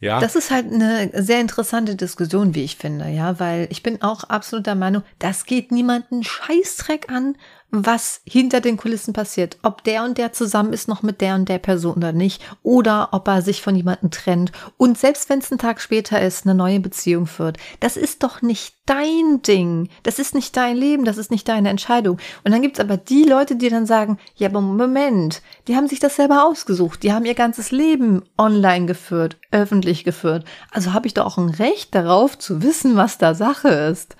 [0.00, 0.18] Ja.
[0.18, 4.24] Das ist halt eine sehr interessante Diskussion, wie ich finde, ja, weil ich bin auch
[4.24, 7.36] absolut der Meinung, das geht niemanden Scheißdreck an,
[7.70, 9.58] was hinter den Kulissen passiert.
[9.62, 13.10] Ob der und der zusammen ist noch mit der und der Person oder nicht, oder
[13.12, 14.52] ob er sich von jemandem trennt.
[14.76, 18.42] Und selbst wenn es einen Tag später ist, eine neue Beziehung führt, das ist doch
[18.42, 19.88] nicht dein Ding.
[20.02, 22.18] Das ist nicht dein Leben, das ist nicht deine Entscheidung.
[22.44, 26.00] Und dann gibt's aber die Leute, die dann sagen, ja, aber Moment, die haben sich
[26.00, 27.02] das selber ausgesucht.
[27.04, 30.44] Die haben ihr ganzes Leben online geführt, öffentlich geführt.
[30.72, 34.16] Also habe ich doch auch ein Recht darauf zu wissen, was da Sache ist.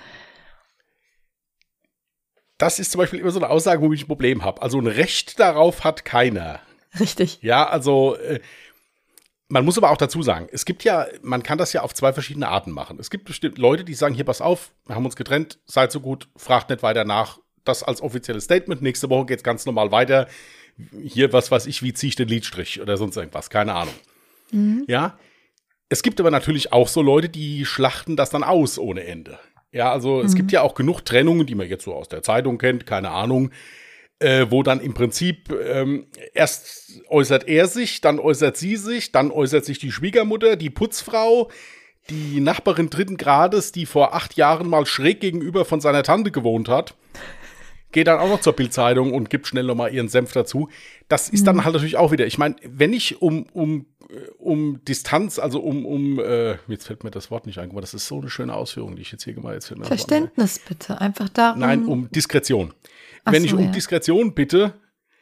[2.61, 4.61] Das ist zum Beispiel immer so eine Aussage, wo ich ein Problem habe.
[4.61, 6.61] Also ein Recht darauf hat keiner.
[6.99, 7.38] Richtig.
[7.42, 8.40] Ja, also äh,
[9.49, 12.12] man muss aber auch dazu sagen, es gibt ja, man kann das ja auf zwei
[12.12, 12.99] verschiedene Arten machen.
[13.01, 16.01] Es gibt bestimmt Leute, die sagen, hier, pass auf, wir haben uns getrennt, seid so
[16.01, 17.38] gut, fragt nicht weiter nach.
[17.64, 18.81] Das als offizielles Statement.
[18.81, 20.29] Nächste Woche geht's ganz normal weiter.
[21.03, 23.94] Hier, was weiß ich, wie ziehe ich den Liedstrich oder sonst irgendwas, keine Ahnung.
[24.87, 25.18] Ja.
[25.90, 29.38] Es gibt aber natürlich auch so Leute, die schlachten das dann aus ohne Ende.
[29.72, 32.59] Ja, also es gibt ja auch genug Trennungen, die man jetzt so aus der Zeitung
[32.59, 33.50] kennt, keine Ahnung,
[34.18, 39.30] äh, wo dann im Prinzip ähm, erst äußert er sich, dann äußert sie sich, dann
[39.30, 41.50] äußert sich die Schwiegermutter, die Putzfrau,
[42.09, 46.68] die Nachbarin dritten Grades, die vor acht Jahren mal schräg gegenüber von seiner Tante gewohnt
[46.68, 46.96] hat,
[47.92, 50.68] geht dann auch noch zur Bildzeitung und gibt schnell nochmal ihren Senf dazu.
[51.09, 54.85] Das ist dann halt natürlich auch wieder, ich meine, wenn ich um, um, äh, um
[54.85, 58.07] Distanz, also um, um, äh, jetzt fällt mir das Wort nicht ein, aber das ist
[58.07, 59.85] so eine schöne Ausführung, die ich jetzt hier gemacht ein.
[59.85, 61.00] Verständnis bitte.
[61.00, 61.61] Einfach darum.
[61.61, 62.72] Nein, um Diskretion.
[63.24, 63.70] Ach Wenn so, ich um ja.
[63.70, 64.74] Diskretion bitte,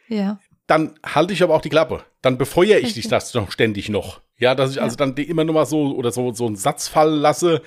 [0.08, 0.38] Ja.
[0.66, 2.04] dann halte ich aber auch die Klappe.
[2.22, 4.20] Dann befeuere ich dich das doch ständig noch.
[4.38, 4.82] Ja, dass ich Ja.
[4.82, 7.62] also dann immer noch mal so oder so, so einen Satz fallen lasse,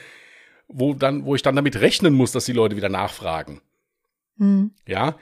[0.68, 3.62] wo dann, wo ich dann damit rechnen muss, dass die Leute wieder nachfragen.
[4.42, 4.72] Hm.
[4.88, 5.16] Ja,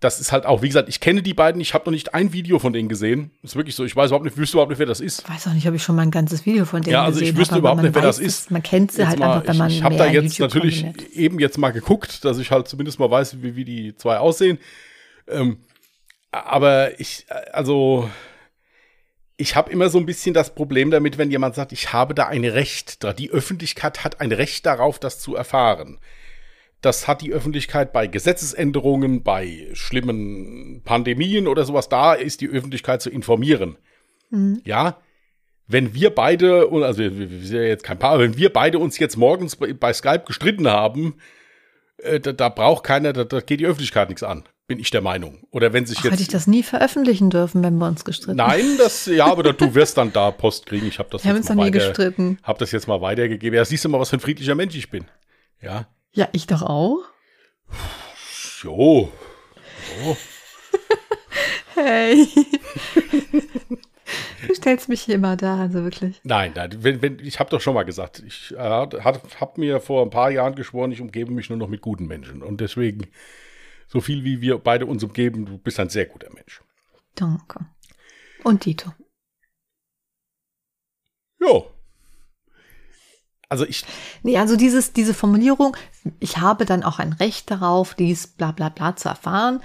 [0.00, 2.32] das ist halt auch, wie gesagt, ich kenne die beiden, ich habe noch nicht ein
[2.32, 3.30] Video von denen gesehen.
[3.42, 5.22] Ist wirklich so, ich weiß überhaupt nicht, wüsste überhaupt nicht, wer das ist.
[5.22, 7.20] Ich weiß auch nicht, ob ich schon mal ein ganzes Video von denen Ja, also
[7.20, 8.50] ich gesehen wüsste habe, überhaupt man nicht, wer das ist.
[8.50, 10.82] Man kennt sie Jetzt halt mal, einfach, wenn man ich ich habe da jetzt natürlich
[10.82, 11.12] konsumiert.
[11.12, 14.58] eben jetzt mal geguckt, dass ich halt zumindest mal weiß, wie, wie die zwei aussehen.
[15.26, 15.58] Ähm,
[16.32, 18.10] aber ich, also,
[19.38, 22.26] ich habe immer so ein bisschen das Problem damit, wenn jemand sagt, ich habe da
[22.26, 25.98] ein Recht, die Öffentlichkeit hat ein Recht darauf, das zu erfahren.
[26.84, 31.88] Das hat die Öffentlichkeit bei Gesetzesänderungen, bei schlimmen Pandemien oder sowas.
[31.88, 33.76] Da ist die Öffentlichkeit zu informieren.
[34.28, 34.60] Mhm.
[34.64, 34.98] Ja,
[35.66, 39.16] wenn wir beide, also wir, sind ja jetzt kein Paar, wenn wir beide uns jetzt
[39.16, 41.14] morgens bei, Skype gestritten haben,
[41.96, 45.00] äh, da, da braucht keiner, da, da geht die Öffentlichkeit nichts an, bin ich der
[45.00, 45.38] Meinung.
[45.52, 46.34] Oder wenn sich Ach, hätte ich jetzt.
[46.34, 48.58] das nie veröffentlichen dürfen, wenn wir uns gestritten haben.
[48.58, 50.86] Nein, das, ja, aber du wirst dann da Post kriegen.
[50.86, 52.38] Ich habe das Wir haben jetzt uns mal nie weiter, gestritten.
[52.42, 53.56] hab das jetzt mal weitergegeben.
[53.56, 55.06] Ja, siehst du mal, was für ein friedlicher Mensch ich bin.
[55.62, 55.86] Ja.
[56.14, 57.04] Ja, ich doch auch.
[58.62, 59.12] Jo.
[60.04, 60.16] jo.
[61.76, 62.28] Hey.
[64.46, 66.20] du stellst mich hier immer da, also wirklich.
[66.22, 70.04] Nein, nein, wenn, wenn, ich habe doch schon mal gesagt, ich äh, habe mir vor
[70.04, 72.44] ein paar Jahren geschworen, ich umgebe mich nur noch mit guten Menschen.
[72.44, 73.08] Und deswegen
[73.88, 75.46] so viel wie wir beide uns umgeben.
[75.46, 76.62] Du bist ein sehr guter Mensch.
[77.14, 77.66] Danke.
[78.42, 78.92] Und Dito.
[81.40, 81.62] Ja.
[83.54, 83.84] Also ich.
[84.24, 85.76] Nee, also dieses, diese Formulierung,
[86.18, 89.60] ich habe dann auch ein Recht darauf, dies bla bla bla zu erfahren.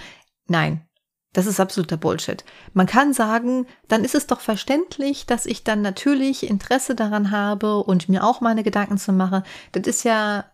[0.46, 0.86] Nein,
[1.34, 2.46] das ist absoluter Bullshit.
[2.74, 7.78] Man kann sagen, dann ist es doch verständlich, dass ich dann natürlich Interesse daran habe
[7.78, 9.42] und mir auch meine Gedanken zu machen.
[9.72, 10.46] Das ist ja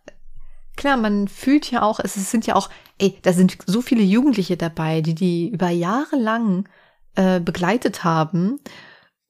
[0.77, 2.69] klar, man fühlt ja auch, es sind ja auch,
[2.99, 6.69] ey, da sind so viele Jugendliche dabei, die die über Jahre lang
[7.15, 8.61] äh, begleitet haben.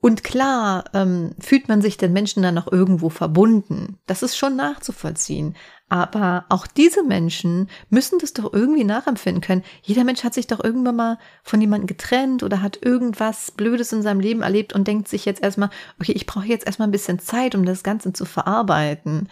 [0.06, 3.98] Und klar ähm, fühlt man sich den Menschen dann noch irgendwo verbunden.
[4.06, 5.56] Das ist schon nachzuvollziehen.
[5.90, 9.64] Aber auch diese Menschen müssen das doch irgendwie nachempfinden können.
[9.82, 14.04] Jeder Mensch hat sich doch irgendwann mal von jemandem getrennt oder hat irgendwas Blödes in
[14.04, 17.18] seinem Leben erlebt und denkt sich jetzt erstmal, okay, ich brauche jetzt erstmal ein bisschen
[17.18, 19.28] Zeit, um das Ganze zu verarbeiten.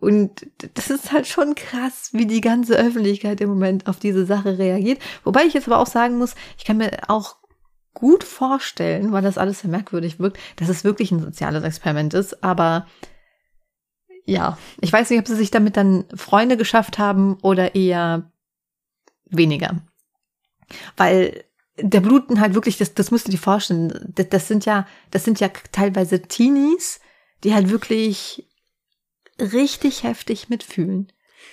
[0.00, 4.58] Und das ist halt schon krass, wie die ganze Öffentlichkeit im Moment auf diese Sache
[4.58, 4.98] reagiert.
[5.22, 7.36] Wobei ich jetzt aber auch sagen muss, ich kann mir auch
[7.94, 12.44] gut vorstellen, weil das alles sehr merkwürdig wirkt, dass es wirklich ein soziales Experiment ist.
[12.44, 12.86] Aber
[14.24, 18.30] ja, ich weiß nicht, ob sie sich damit dann Freunde geschafft haben oder eher
[19.24, 19.82] weniger.
[20.96, 21.44] Weil
[21.80, 25.24] der Bluten halt wirklich, das, das musst du dir vorstellen, das, das sind ja, das
[25.24, 27.00] sind ja teilweise Teenies,
[27.44, 28.48] die halt wirklich
[29.40, 31.12] richtig heftig mitfühlen.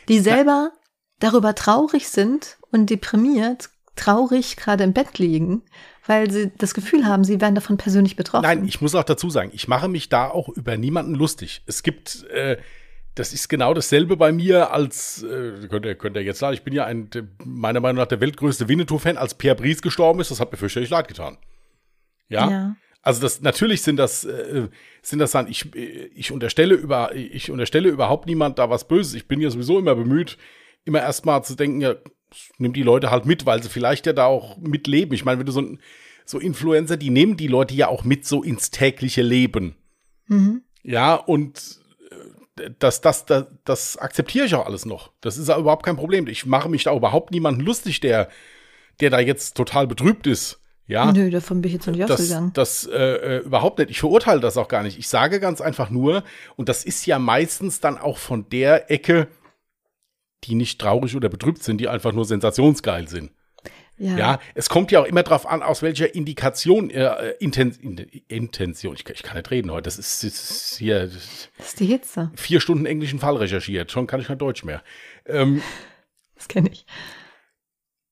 [0.10, 0.72] Die selber
[1.20, 5.64] darüber traurig sind und deprimiert, traurig gerade im Bett liegen,
[6.08, 8.44] weil sie das Gefühl haben, sie werden davon persönlich betroffen.
[8.44, 11.64] Nein, ich muss auch dazu sagen, ich mache mich da auch über niemanden lustig.
[11.66, 12.58] Es gibt, äh,
[13.16, 16.64] das ist genau dasselbe bei mir als, äh, könnt, ihr, könnt ihr jetzt sagen, ich
[16.64, 17.10] bin ja ein,
[17.44, 20.90] meiner Meinung nach der weltgrößte Winnetou-Fan, als Pierre Brice gestorben ist, das hat mir fürchterlich
[20.90, 21.38] leid getan.
[22.30, 22.50] Ja.
[22.50, 22.76] ja.
[23.02, 24.68] Also das natürlich sind das äh,
[25.04, 29.14] sind das dann ich ich unterstelle über ich unterstelle überhaupt niemand da was Böses.
[29.14, 30.40] Ich bin ja sowieso immer bemüht,
[30.86, 31.94] immer erstmal zu denken, ja,
[32.58, 35.14] nimm die Leute halt mit, weil sie vielleicht ja da auch mitleben.
[35.14, 35.64] Ich meine, wenn du so
[36.26, 39.76] so Influencer, die nehmen die Leute ja auch mit so ins tägliche Leben.
[40.28, 40.64] Mhm.
[40.84, 41.80] Ja, und
[42.60, 45.12] äh, das, das, das, das akzeptiere ich auch alles noch.
[45.22, 46.28] Das ist ja überhaupt kein Problem.
[46.28, 48.30] Ich mache mich da überhaupt niemanden lustig, der,
[49.00, 50.60] der da jetzt total betrübt ist.
[50.88, 52.52] Ja, Nö, davon bin ich jetzt noch nicht das, ausgegangen.
[52.54, 53.90] Das äh, äh, überhaupt nicht.
[53.90, 55.00] Ich verurteile das auch gar nicht.
[55.00, 56.24] Ich sage ganz einfach nur,
[56.58, 59.28] und das ist ja meistens dann auch von der Ecke,
[60.44, 63.32] die nicht traurig oder betrübt sind, die einfach nur sensationsgeil sind.
[63.98, 64.18] Ja.
[64.18, 67.72] ja, es kommt ja auch immer darauf an, aus welcher Indikation, äh, Inten
[68.28, 71.08] Intention, ich, ich, kann nicht reden heute, das ist, ist hier.
[71.08, 72.30] Das ist die Hitze.
[72.36, 74.84] Vier Stunden englischen Fall recherchiert, schon kann ich kein Deutsch mehr.
[75.26, 75.62] Ähm,
[76.36, 76.86] das kenne ich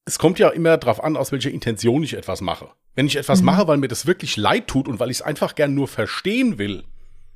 [0.06, 2.70] es kommt ja immer darauf an, aus welcher Intention ich etwas mache.
[2.96, 3.46] Wenn ich etwas mhm.
[3.46, 6.58] mache, weil mir das wirklich leid tut und weil ich es einfach gern nur verstehen
[6.58, 6.84] will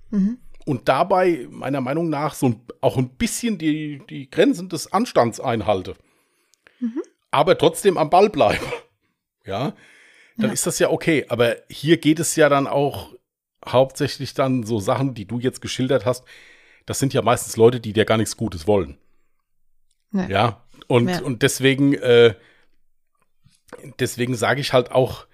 [0.10, 0.38] mhm.
[0.68, 5.96] Und dabei meiner Meinung nach so auch ein bisschen die, die Grenzen des Anstands einhalte,
[6.80, 7.02] mhm.
[7.32, 8.66] aber trotzdem am Ball bleibe,
[9.46, 9.74] ja,
[10.38, 10.54] dann ja.
[10.54, 11.26] ist das ja okay.
[11.30, 13.16] Aber hier geht es ja dann auch
[13.66, 16.26] hauptsächlich dann so Sachen, die du jetzt geschildert hast.
[16.86, 18.98] Das sind ja meistens Leute, die dir gar nichts Gutes wollen.
[20.12, 20.28] Nee.
[20.30, 21.22] Ja, und, ja.
[21.22, 22.36] und deswegen äh,
[24.00, 25.28] deswegen sage ich halt auch,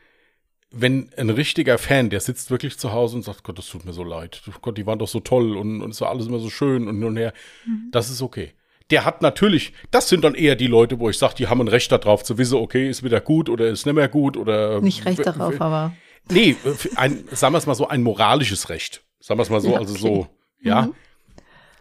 [0.76, 3.94] wenn ein richtiger Fan, der sitzt wirklich zu Hause und sagt, Gott, das tut mir
[3.94, 4.42] so leid.
[4.62, 7.00] Gott, die waren doch so toll und, und es war alles immer so schön und
[7.00, 7.34] nun her.
[7.66, 7.90] Mhm.
[7.92, 8.54] Das ist okay.
[8.90, 11.68] Der hat natürlich, das sind dann eher die Leute, wo ich sage, die haben ein
[11.68, 14.82] Recht darauf zu wissen, okay, ist wieder gut oder ist nicht mehr gut oder.
[14.82, 15.94] Nicht Recht darauf, aber.
[16.30, 16.56] Nee,
[16.96, 19.04] ein, sagen wir es mal so, ein moralisches Recht.
[19.20, 20.04] Sagen wir es mal so, ja, also okay.
[20.04, 20.28] also so,
[20.62, 20.82] ja.
[20.84, 20.96] Mhm.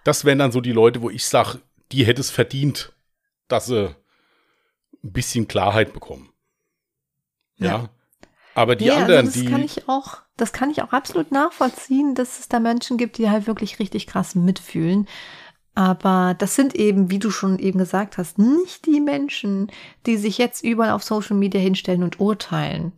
[0.05, 1.61] Das wären dann so die Leute, wo ich sage,
[1.93, 2.93] die hätte es verdient,
[3.49, 3.95] dass sie
[5.03, 6.31] ein bisschen Klarheit bekommen.
[7.57, 7.67] Ja.
[7.67, 7.91] ja.
[8.55, 9.51] Aber die ja, anderen, also das die.
[9.51, 13.31] Kann ich auch, das kann ich auch absolut nachvollziehen, dass es da Menschen gibt, die
[13.31, 15.07] halt wirklich richtig krass mitfühlen.
[15.75, 19.71] Aber das sind eben, wie du schon eben gesagt hast, nicht die Menschen,
[20.05, 22.93] die sich jetzt überall auf Social Media hinstellen und urteilen.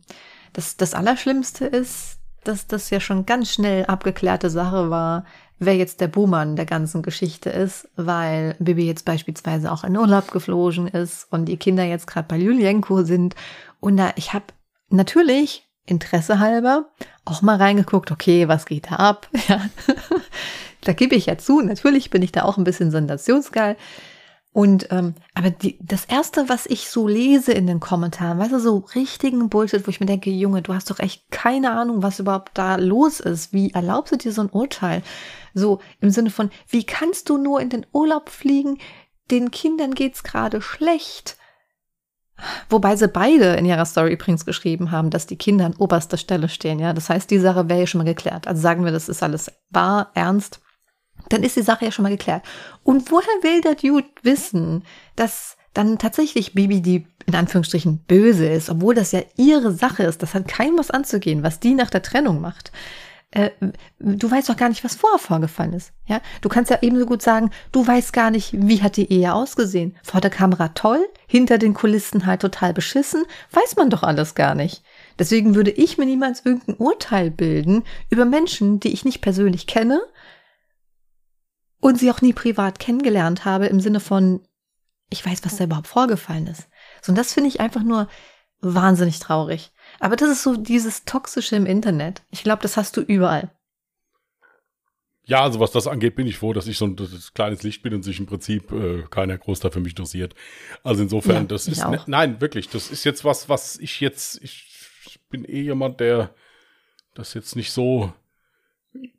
[0.51, 5.25] Das, das Allerschlimmste ist, dass das ja schon ganz schnell abgeklärte Sache war,
[5.57, 10.31] wer jetzt der Buhmann der ganzen Geschichte ist, weil Bibi jetzt beispielsweise auch in Urlaub
[10.31, 13.35] geflogen ist und die Kinder jetzt gerade bei Julienko sind.
[13.79, 14.45] Und da, ich habe
[14.95, 16.89] natürlich Interesse halber
[17.25, 19.29] auch mal reingeguckt, okay, was geht da ab?
[19.47, 19.61] Ja.
[20.81, 23.75] da gebe ich ja zu, natürlich bin ich da auch ein bisschen sensationsgeil.
[24.55, 28.59] Und ähm, aber die, das erste, was ich so lese in den Kommentaren, weißt du,
[28.59, 32.19] so richtigen Bullshit, wo ich mir denke, Junge, du hast doch echt keine Ahnung, was
[32.21, 33.51] überhaupt da los ist.
[33.51, 35.01] Wie erlaubst du dir so ein Urteil?
[35.53, 38.77] So im Sinne von, wie kannst du nur in den Urlaub fliegen?
[39.29, 41.35] Den Kindern geht's gerade schlecht.
[42.69, 46.49] Wobei sie beide in ihrer Story übrigens geschrieben haben, dass die Kinder an oberster Stelle
[46.49, 46.93] stehen, ja.
[46.93, 48.47] Das heißt, die Sache wäre ja schon mal geklärt.
[48.47, 50.59] Also sagen wir, das ist alles wahr, ernst
[51.29, 52.43] dann ist die Sache ja schon mal geklärt.
[52.83, 54.83] Und woher will der Dude wissen,
[55.15, 60.21] dass dann tatsächlich Bibi die in Anführungsstrichen böse ist, obwohl das ja ihre Sache ist,
[60.21, 62.71] das hat keinem was anzugehen, was die nach der Trennung macht.
[63.35, 63.51] Äh,
[63.99, 65.91] du weißt doch gar nicht, was vorher vorgefallen ist.
[66.07, 69.33] Ja, du kannst ja ebenso gut sagen, du weißt gar nicht, wie hat die Ehe
[69.33, 69.97] ausgesehen.
[70.03, 74.55] Vor der Kamera toll, hinter den Kulissen halt total beschissen, weiß man doch alles gar
[74.55, 74.83] nicht.
[75.19, 80.01] Deswegen würde ich mir niemals irgendein Urteil bilden über Menschen, die ich nicht persönlich kenne
[81.81, 84.47] und sie auch nie privat kennengelernt habe im Sinne von,
[85.09, 86.69] ich weiß, was da überhaupt vorgefallen ist.
[87.01, 88.07] So, und das finde ich einfach nur
[88.61, 89.73] wahnsinnig traurig.
[89.99, 92.21] Aber das ist so dieses Toxische im Internet.
[92.31, 93.51] Ich glaube, das hast du überall.
[95.27, 96.95] Ja, also was das angeht, bin ich froh, dass ich so ein
[97.33, 100.35] kleines Licht bin und sich im Prinzip äh, keiner groß da für mich interessiert.
[100.83, 104.39] Also insofern, ja, das ist ne, nein, wirklich, das ist jetzt was, was ich jetzt,
[104.43, 104.67] ich,
[105.07, 106.35] ich bin eh jemand, der
[107.15, 108.13] das jetzt nicht so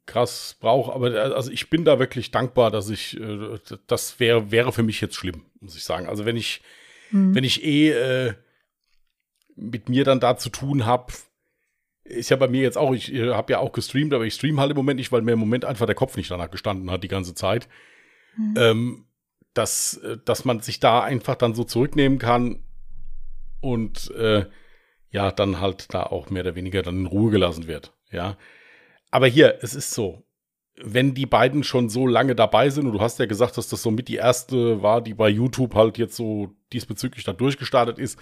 [0.06, 3.58] krass brauche, aber äh, also ich bin da wirklich dankbar, dass ich, äh,
[3.88, 6.06] das wäre wäre für mich jetzt schlimm, muss ich sagen.
[6.08, 6.62] Also wenn ich,
[7.10, 7.34] mhm.
[7.34, 8.34] wenn ich eh äh,
[9.56, 11.12] mit mir dann da zu tun habe,
[12.04, 14.70] ist ja bei mir jetzt auch, ich habe ja auch gestreamt, aber ich stream halt
[14.70, 17.08] im Moment nicht, weil mir im Moment einfach der Kopf nicht danach gestanden hat die
[17.08, 17.68] ganze Zeit.
[18.36, 18.54] Mhm.
[18.56, 19.04] Ähm,
[19.54, 22.62] dass, äh, dass man sich da einfach dann so zurücknehmen kann
[23.60, 24.46] und äh,
[25.10, 27.92] ja, dann halt da auch mehr oder weniger dann in Ruhe gelassen wird.
[28.10, 28.36] Ja.
[29.10, 30.24] Aber hier, es ist so,
[30.76, 33.82] wenn die beiden schon so lange dabei sind, und du hast ja gesagt, dass das
[33.82, 38.18] so mit die erste war, die bei YouTube halt jetzt so diesbezüglich da durchgestartet ist,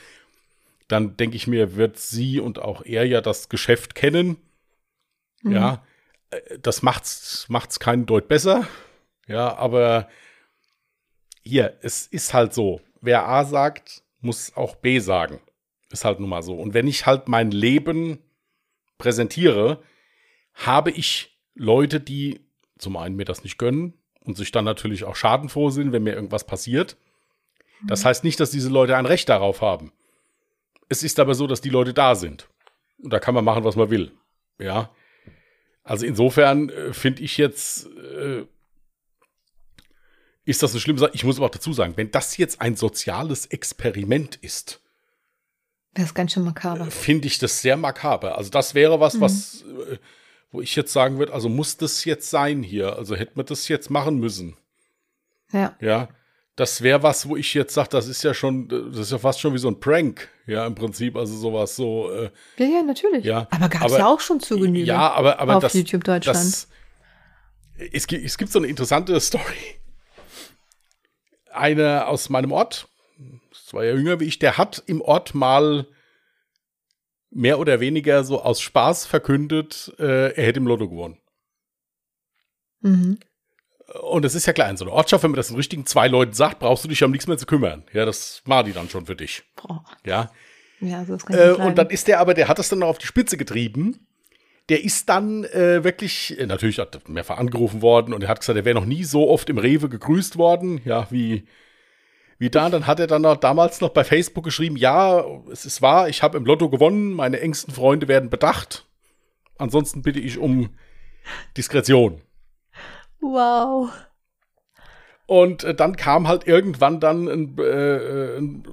[0.88, 4.36] dann denke ich mir, wird sie und auch er ja das Geschäft kennen.
[5.42, 5.52] Mhm.
[5.52, 5.84] Ja,
[6.30, 8.66] äh, das macht's, macht's keinen Deut besser.
[9.26, 10.08] Ja, aber
[11.42, 12.80] hier, es ist halt so.
[13.00, 15.40] Wer A sagt, muss auch B sagen.
[15.90, 16.54] Ist halt nun mal so.
[16.54, 18.18] Und wenn ich halt mein Leben
[18.98, 19.82] präsentiere,
[20.54, 22.40] habe ich Leute, die
[22.78, 23.94] zum einen mir das nicht gönnen
[24.24, 26.96] und sich dann natürlich auch schadenfroh sind, wenn mir irgendwas passiert.
[27.86, 28.08] Das mhm.
[28.08, 29.92] heißt nicht, dass diese Leute ein Recht darauf haben.
[30.88, 32.48] Es ist aber so, dass die Leute da sind.
[33.02, 34.12] Und da kann man machen, was man will.
[34.58, 34.90] Ja.
[35.82, 38.46] Also insofern äh, finde ich jetzt, äh,
[40.44, 41.10] ist das eine schlimme Sache.
[41.14, 44.80] Ich muss aber auch dazu sagen, wenn das jetzt ein soziales Experiment ist,
[45.94, 46.90] das ist ganz schön makaber.
[46.90, 48.36] Finde ich das sehr makaber.
[48.36, 49.20] Also das wäre was, mhm.
[49.20, 49.98] was, äh,
[50.50, 52.96] wo ich jetzt sagen würde, also muss das jetzt sein hier?
[52.96, 54.56] Also hätte man das jetzt machen müssen.
[55.52, 55.76] Ja.
[55.80, 56.08] Ja
[56.56, 59.40] das wäre was, wo ich jetzt sage, das ist ja schon, das ist ja fast
[59.40, 62.10] schon wie so ein Prank, ja, im Prinzip, also sowas so.
[62.12, 63.24] Äh, ja, ja, natürlich.
[63.24, 64.86] Ja, aber gab es ja auch schon zu Genüge.
[64.86, 66.36] Ja, aber, aber auf das, YouTube Deutschland.
[66.36, 66.68] Das,
[67.92, 69.78] es, gibt, es gibt so eine interessante Story.
[71.50, 72.88] Einer aus meinem Ort,
[73.50, 75.86] das war ja jünger wie ich, der hat im Ort mal
[77.30, 81.18] mehr oder weniger so aus Spaß verkündet, äh, er hätte im Lotto gewonnen.
[82.80, 83.18] Mhm.
[84.00, 86.08] Und es ist ja klar, in so einer Ortschaft, wenn man das den richtigen zwei
[86.08, 87.84] Leuten sagt, brauchst du dich um nichts mehr zu kümmern.
[87.92, 89.44] Ja, das war die dann schon für dich.
[89.56, 89.84] Boah.
[90.04, 90.30] Ja.
[90.80, 92.98] Ja, so ist äh, Und dann ist der aber, der hat das dann noch auf
[92.98, 94.06] die Spitze getrieben.
[94.68, 98.56] Der ist dann äh, wirklich, äh, natürlich hat mehrfach angerufen worden und er hat gesagt,
[98.56, 101.46] er wäre noch nie so oft im Rewe gegrüßt worden, ja, wie,
[102.38, 102.70] wie da.
[102.70, 106.22] Dann hat er dann noch, damals noch bei Facebook geschrieben, ja, es ist wahr, ich
[106.22, 108.86] habe im Lotto gewonnen, meine engsten Freunde werden bedacht.
[109.58, 110.70] Ansonsten bitte ich um
[111.56, 112.22] Diskretion.
[113.24, 113.90] Wow.
[115.26, 118.64] Und äh, dann kam halt irgendwann dann ein, äh, ein,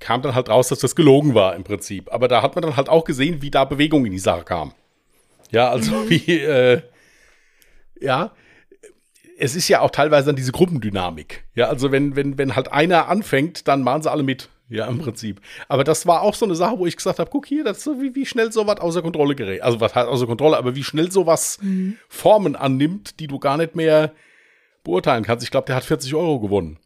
[0.00, 2.12] kam dann halt raus, dass das gelogen war im Prinzip.
[2.12, 4.72] Aber da hat man dann halt auch gesehen, wie da Bewegung in die Sache kam.
[5.50, 6.10] Ja, also mhm.
[6.10, 6.82] wie, äh,
[8.00, 8.32] ja,
[9.38, 11.44] es ist ja auch teilweise dann diese Gruppendynamik.
[11.54, 14.48] Ja, also wenn, wenn, wenn halt einer anfängt, dann machen sie alle mit.
[14.68, 15.40] Ja, im Prinzip.
[15.68, 17.84] Aber das war auch so eine Sache, wo ich gesagt habe, guck hier, das ist
[17.84, 19.62] so, wie, wie schnell sowas außer Kontrolle gerät.
[19.62, 21.98] Also was heißt außer Kontrolle, aber wie schnell sowas mhm.
[22.08, 24.12] Formen annimmt, die du gar nicht mehr
[24.82, 25.44] beurteilen kannst.
[25.44, 26.78] Ich glaube, der hat 40 Euro gewonnen.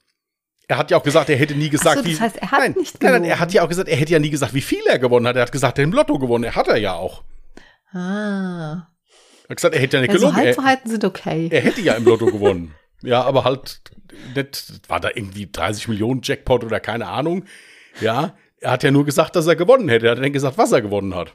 [0.66, 2.20] Er hat ja auch gesagt, er hätte nie gesagt, so, das wie.
[2.20, 3.12] heißt, er hat nein, nicht gewonnen.
[3.12, 4.98] Nein, nein, er hat ja auch gesagt, er hätte ja nie gesagt, wie viel er
[4.98, 5.36] gewonnen hat.
[5.36, 6.44] Er hat gesagt, er hat im Lotto gewonnen.
[6.44, 7.22] Er hat er ja auch.
[7.92, 8.88] Ah.
[9.48, 10.44] Er hat gesagt, er hätte ja nicht also gelogen.
[10.44, 11.48] Halbverhalten sind okay.
[11.50, 12.74] Er hätte ja im Lotto gewonnen.
[13.02, 13.80] Ja, aber halt
[14.34, 17.44] nicht, war da irgendwie 30 Millionen Jackpot oder keine Ahnung.
[18.00, 20.06] Ja, er hat ja nur gesagt, dass er gewonnen hätte.
[20.06, 21.34] Er hat dann gesagt, was er gewonnen hat.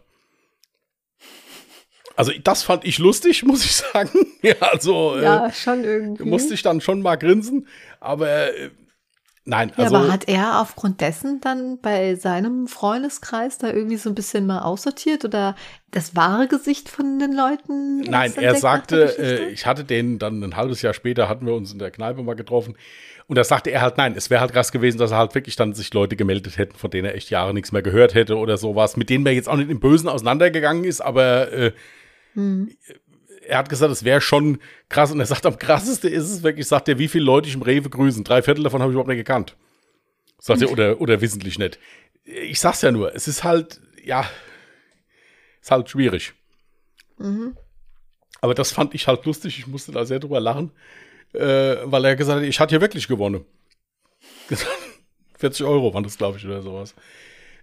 [2.15, 4.11] Also das fand ich lustig, muss ich sagen.
[4.43, 6.25] ja, also ja, äh, schon irgendwie.
[6.25, 7.67] musste ich dann schon mal grinsen.
[7.99, 8.49] Aber
[9.45, 9.95] nein, ja, also.
[9.95, 14.59] aber hat er aufgrund dessen dann bei seinem Freundeskreis da irgendwie so ein bisschen mal
[14.59, 15.55] aussortiert oder
[15.91, 18.01] das wahre Gesicht von den Leuten?
[18.01, 21.71] Nein, er sagte, äh, ich hatte den dann ein halbes Jahr später hatten wir uns
[21.71, 22.75] in der Kneipe mal getroffen.
[23.27, 25.55] Und da sagte er halt, nein, es wäre halt krass gewesen, dass er halt wirklich
[25.55, 28.57] dann sich Leute gemeldet hätten, von denen er echt Jahre nichts mehr gehört hätte oder
[28.57, 31.71] sowas, mit denen er jetzt auch nicht im Bösen auseinandergegangen ist, aber äh,
[32.33, 32.71] hm.
[33.47, 35.11] Er hat gesagt, es wäre schon krass.
[35.11, 37.61] Und er sagt, am krassesten ist es wirklich, sagt er, wie viele Leute ich im
[37.61, 38.23] Rewe grüßen.
[38.23, 39.55] Drei Viertel davon habe ich überhaupt nicht gekannt.
[40.39, 41.79] Sagt er, oder, oder wissentlich nicht.
[42.25, 44.25] ich sag's ja nur, es ist halt, ja,
[45.61, 46.33] ist halt schwierig.
[47.17, 47.55] Mhm.
[48.41, 49.59] Aber das fand ich halt lustig.
[49.59, 50.71] Ich musste da sehr drüber lachen,
[51.33, 53.45] äh, weil er gesagt hat, ich hatte hier wirklich gewonnen.
[55.37, 56.93] 40 Euro waren das, glaube ich, oder sowas.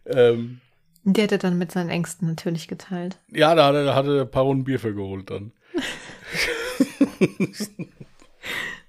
[0.06, 0.60] Ähm,
[1.04, 3.18] Die hätte dann mit seinen Ängsten natürlich geteilt.
[3.28, 5.52] ja, da hat er, da hat er ein paar Runden Bier für geholt dann.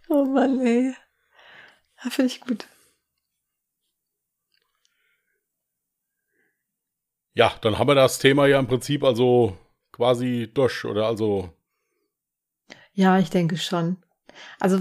[0.10, 0.93] Oh Mann, ey.
[2.04, 2.67] Ja, finde ich gut.
[7.34, 9.58] Ja, dann haben wir das Thema ja im Prinzip also
[9.91, 11.54] quasi durch, oder also,
[12.93, 13.97] Ja, ich denke schon.
[14.60, 14.80] Also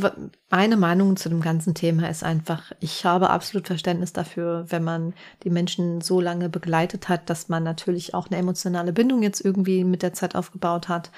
[0.48, 5.14] meine Meinung zu dem ganzen Thema ist einfach, ich habe absolut Verständnis dafür, wenn man
[5.42, 9.84] die Menschen so lange begleitet hat, dass man natürlich auch eine emotionale Bindung jetzt irgendwie
[9.84, 11.10] mit der Zeit aufgebaut hat.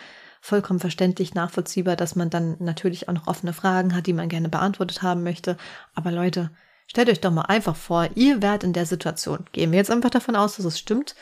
[0.45, 4.49] Vollkommen verständlich, nachvollziehbar, dass man dann natürlich auch noch offene Fragen hat, die man gerne
[4.49, 5.57] beantwortet haben möchte.
[5.95, 6.51] Aber Leute,
[6.89, 9.45] stellt euch doch mal einfach vor, ihr wärt in der Situation.
[9.53, 11.15] Gehen wir jetzt einfach davon aus, dass es stimmt.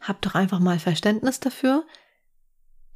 [0.00, 1.84] Habt doch einfach mal Verständnis dafür,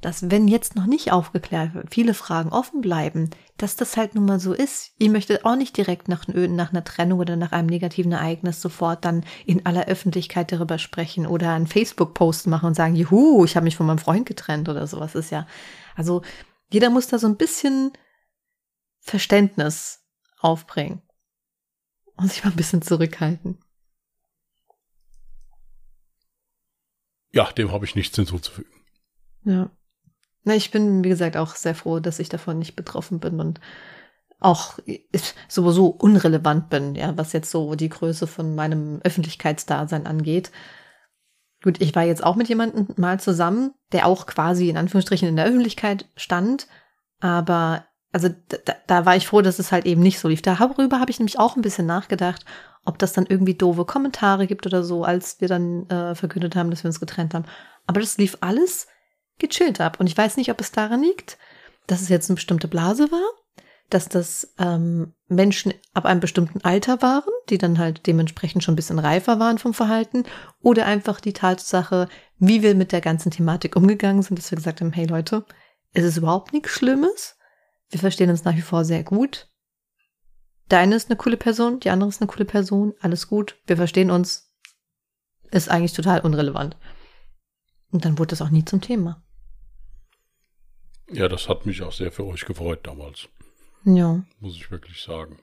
[0.01, 4.25] dass wenn jetzt noch nicht aufgeklärt wird, viele Fragen offen bleiben, dass das halt nun
[4.25, 4.91] mal so ist.
[4.99, 9.05] Ihr möchtet auch nicht direkt nach, nach einer Trennung oder nach einem negativen Ereignis sofort
[9.05, 13.63] dann in aller Öffentlichkeit darüber sprechen oder einen Facebook-Post machen und sagen, juhu, ich habe
[13.63, 15.47] mich von meinem Freund getrennt oder sowas ist ja.
[15.95, 16.21] Also
[16.69, 17.91] jeder muss da so ein bisschen
[18.99, 20.03] Verständnis
[20.39, 21.01] aufbringen
[22.17, 23.57] und sich mal ein bisschen zurückhalten.
[27.37, 28.71] ja, dem habe ich nichts hinzuzufügen.
[29.43, 29.69] Ja.
[30.47, 33.59] Na, ich bin, wie gesagt, auch sehr froh, dass ich davon nicht betroffen bin und
[34.39, 34.79] auch
[35.49, 40.53] sowieso unrelevant bin, ja, was jetzt so die Größe von meinem Öffentlichkeitsdasein angeht.
[41.61, 45.35] Gut, ich war jetzt auch mit jemandem mal zusammen, der auch quasi in Anführungsstrichen in
[45.35, 46.67] der Öffentlichkeit stand,
[47.19, 47.83] aber
[48.13, 50.41] also da, da war ich froh, dass es halt eben nicht so lief.
[50.41, 52.45] Darüber habe ich nämlich auch ein bisschen nachgedacht,
[52.85, 56.69] ob das dann irgendwie doofe Kommentare gibt oder so, als wir dann äh, verkündet haben,
[56.69, 57.43] dass wir uns getrennt haben.
[57.85, 58.87] Aber das lief alles
[59.39, 59.99] gechillt ab.
[59.99, 61.37] Und ich weiß nicht, ob es daran liegt,
[61.87, 63.29] dass es jetzt eine bestimmte Blase war,
[63.89, 68.75] dass das ähm, Menschen ab einem bestimmten Alter waren, die dann halt dementsprechend schon ein
[68.75, 70.23] bisschen reifer waren vom Verhalten,
[70.61, 74.81] oder einfach die Tatsache, wie wir mit der ganzen Thematik umgegangen sind, dass wir gesagt
[74.81, 75.45] haben, hey Leute,
[75.93, 77.37] es ist überhaupt nichts Schlimmes.
[77.89, 79.49] Wir verstehen uns nach wie vor sehr gut.
[80.67, 84.11] Deine ist eine coole Person, die andere ist eine coole Person, alles gut, wir verstehen
[84.11, 84.51] uns.
[85.49, 86.75] Ist eigentlich total unrelevant.
[87.89, 89.23] Und dann wurde das auch nie zum Thema.
[91.11, 93.27] Ja, das hat mich auch sehr für euch gefreut damals,
[93.85, 94.21] Ja.
[94.39, 95.39] muss ich wirklich sagen.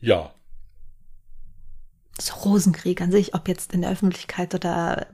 [0.00, 0.34] Ja,
[2.18, 5.06] So Rosenkrieg an sich, ob jetzt in der Öffentlichkeit oder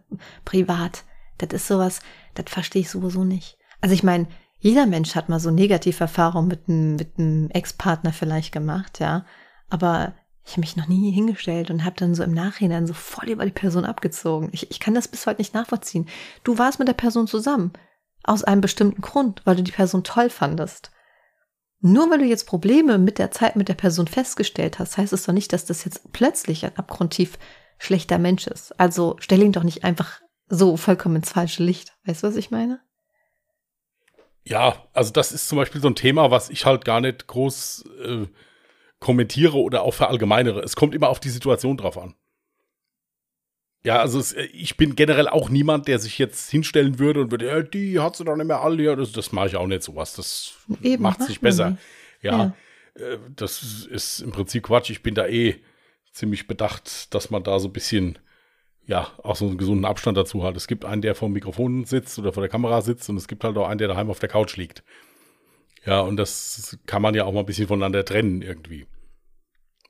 [0.44, 1.04] privat,
[1.38, 2.00] das ist sowas,
[2.34, 3.56] das verstehe ich sowieso nicht.
[3.80, 4.26] Also ich meine,
[4.58, 9.24] jeder Mensch hat mal so Negativerfahrungen mit einem mit einem Ex-Partner vielleicht gemacht, ja.
[9.70, 10.14] Aber
[10.48, 13.44] ich habe mich noch nie hingestellt und habe dann so im Nachhinein so voll über
[13.44, 14.48] die Person abgezogen.
[14.52, 16.08] Ich, ich kann das bis heute nicht nachvollziehen.
[16.42, 17.74] Du warst mit der Person zusammen.
[18.24, 20.90] Aus einem bestimmten Grund, weil du die Person toll fandest.
[21.80, 25.24] Nur weil du jetzt Probleme mit der Zeit mit der Person festgestellt hast, heißt es
[25.24, 27.38] doch nicht, dass das jetzt plötzlich ein abgrundtief
[27.78, 28.72] schlechter Mensch ist.
[28.80, 31.92] Also stell ihn doch nicht einfach so vollkommen ins falsche Licht.
[32.06, 32.80] Weißt du, was ich meine?
[34.44, 37.84] Ja, also das ist zum Beispiel so ein Thema, was ich halt gar nicht groß
[38.02, 38.26] äh,
[39.00, 40.60] kommentiere oder auch verallgemeinere.
[40.60, 42.14] Es kommt immer auf die Situation drauf an.
[43.84, 47.30] Ja, also es, äh, ich bin generell auch niemand, der sich jetzt hinstellen würde und
[47.30, 48.82] würde, ja, die hat sie doch nicht mehr alle.
[48.82, 50.14] Ja, das, das mache ich auch nicht sowas.
[50.14, 51.70] Das Eben, macht nicht man besser.
[51.70, 51.82] nicht.
[52.22, 52.54] Ja,
[52.94, 54.90] Äh, das ist im Prinzip Quatsch.
[54.90, 55.56] Ich bin da eh
[56.12, 58.18] ziemlich bedacht, dass man da so ein bisschen,
[58.86, 60.56] ja, auch so einen gesunden Abstand dazu hat.
[60.56, 63.28] Es gibt einen, der vor dem Mikrofon sitzt oder vor der Kamera sitzt und es
[63.28, 64.82] gibt halt auch einen, der daheim auf der Couch liegt.
[65.84, 68.86] Ja, und das kann man ja auch mal ein bisschen voneinander trennen irgendwie.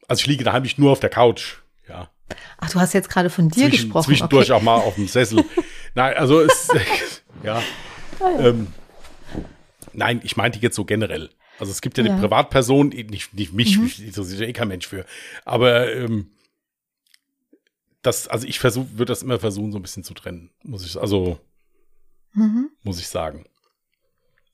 [0.06, 1.56] Also ich liege daheim nicht nur auf der Couch,
[1.88, 2.10] ja.
[2.58, 4.04] Ach, du hast jetzt gerade von dir Zwischen, gesprochen.
[4.06, 4.58] zwischendurch okay.
[4.58, 5.44] auch mal auf dem Sessel.
[5.94, 6.68] Nein, also es,
[7.42, 7.62] ja.
[8.38, 8.66] Ähm,
[9.92, 11.30] nein, ich meinte jetzt so generell.
[11.58, 12.14] Also es gibt ja, Ja.
[12.14, 13.90] die Privatperson, nicht, nicht mich, Mhm.
[14.04, 15.04] interessiert ja eh kein Mensch für.
[15.44, 16.30] Aber ähm,
[18.02, 20.50] das, also ich versuche, würde das immer versuchen, so ein bisschen zu trennen.
[20.62, 21.38] Muss ich, also,
[22.34, 22.70] Mhm.
[22.82, 23.46] muss ich sagen.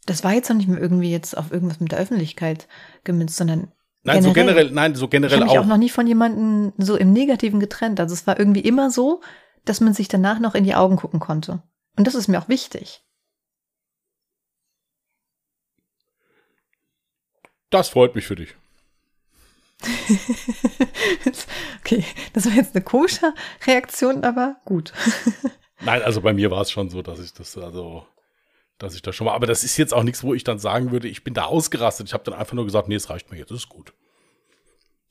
[0.06, 2.68] Das war jetzt noch nicht mehr irgendwie jetzt auf irgendwas mit der Öffentlichkeit
[3.04, 3.70] gemünzt, sondern
[4.06, 5.66] Nein, so generell, nein, so Ich generell mich auch auch.
[5.66, 8.00] noch nie von jemandem so im Negativen getrennt.
[8.00, 9.22] Also es war irgendwie immer so,
[9.64, 11.62] dass man sich danach noch in die Augen gucken konnte.
[11.96, 13.02] Und das ist mir auch wichtig.
[17.70, 18.54] Das freut mich für dich.
[21.80, 23.34] okay, das war jetzt eine koscher
[23.66, 24.92] Reaktion, aber gut.
[25.80, 28.06] Nein, also bei mir war es schon so, dass ich das, also,
[28.78, 30.90] dass ich das schon mal, aber das ist jetzt auch nichts, wo ich dann sagen
[30.90, 32.08] würde, ich bin da ausgerastet.
[32.08, 33.92] Ich habe dann einfach nur gesagt, nee, es reicht mir jetzt, das ist gut.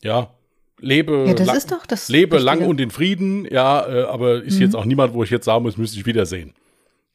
[0.01, 0.33] Ja,
[0.79, 2.43] lebe, Ja, das lang, ist doch das lebe Wichtige.
[2.45, 4.61] lang und in Frieden, ja, äh, aber ist Mhm.
[4.61, 6.53] jetzt auch niemand, wo ich jetzt sagen muss, müsste ich wiedersehen.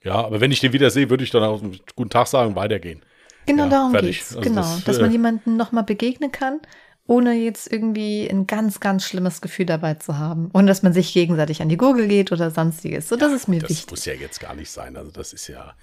[0.02, 3.02] Ja, aber wenn ich den wiedersehe, würde ich dann auch einen guten Tag sagen, weitergehen.
[3.46, 4.18] Genau Ja, darum fertig.
[4.18, 4.36] geht's.
[4.36, 6.60] Also genau, das, dass äh, man jemandem nochmal begegnen kann,
[7.06, 10.50] ohne jetzt irgendwie ein ganz, ganz schlimmes Gefühl dabei zu haben.
[10.54, 13.08] Ohne dass man sich gegenseitig an die Gurgel geht oder sonstiges.
[13.08, 13.90] So, das ist mir Das wichtig.
[13.90, 14.96] muss ja jetzt gar nicht sein.
[14.96, 15.74] Also das ist ja,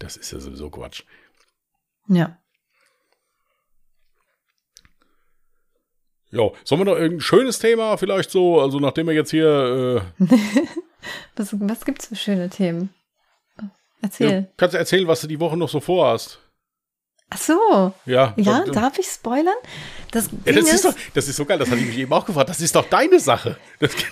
[0.00, 1.04] das ist ja sowieso Quatsch.
[2.08, 2.36] Ja.
[6.32, 10.36] Ja, sollen wir noch irgendein schönes Thema vielleicht so, also nachdem wir jetzt hier, äh,
[11.36, 12.90] Was, was gibt's für schöne Themen?
[13.60, 13.70] ja,
[14.02, 14.52] Erzähl.
[14.56, 16.40] kannst du erzählen, was du die Woche noch so vorhast?
[17.30, 17.92] Ach so.
[18.06, 19.54] Ja, Ja, das, darf ich spoilern?
[20.10, 22.26] Das, ja, das, ist doch, das ist so geil, das hatte ich mich eben auch
[22.26, 22.48] gefragt.
[22.48, 23.56] Das ist doch deine Sache.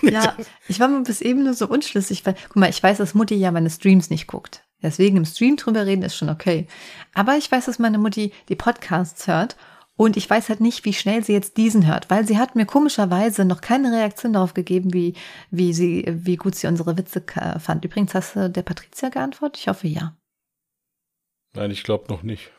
[0.01, 0.37] Ja,
[0.69, 3.35] ich war mir bis eben nur so unschlüssig, weil, guck mal, ich weiß, dass Mutti
[3.35, 4.63] ja meine Streams nicht guckt.
[4.81, 6.67] Deswegen im Stream drüber reden ist schon okay.
[7.13, 9.55] Aber ich weiß, dass meine Mutti die Podcasts hört
[9.95, 12.65] und ich weiß halt nicht, wie schnell sie jetzt diesen hört, weil sie hat mir
[12.65, 15.13] komischerweise noch keine Reaktion darauf gegeben, wie,
[15.51, 17.83] wie sie, wie gut sie unsere Witze äh, fand.
[17.83, 19.59] Übrigens hast du der Patricia geantwortet?
[19.59, 20.15] Ich hoffe ja.
[21.53, 22.51] Nein, ich glaube noch nicht.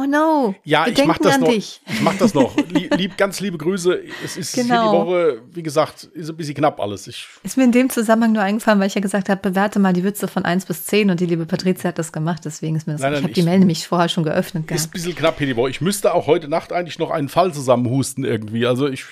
[0.00, 0.54] Oh no.
[0.62, 1.48] Ja, Wir ich mach das noch.
[1.48, 1.80] dich.
[1.90, 2.54] Ich mach das noch.
[2.68, 4.00] Lieb, ganz liebe Grüße.
[4.24, 4.92] Es ist hier die Genau.
[5.06, 7.08] Woche, wie gesagt, ist ein bisschen knapp alles.
[7.08, 9.92] Ich, Ist mir in dem Zusammenhang nur eingefallen, weil ich ja gesagt habe, bewerte mal
[9.92, 12.86] die Witze von 1 bis 10 und die liebe Patricia hat das gemacht, deswegen ist
[12.86, 13.02] mir das.
[13.02, 15.48] Nein, nein, ich habe die Mail nämlich vorher schon geöffnet ist ein bisschen knapp hier
[15.48, 15.70] die Woche.
[15.70, 18.66] Ich müsste auch heute Nacht eigentlich noch einen Fall zusammenhusten irgendwie.
[18.66, 19.04] Also ich,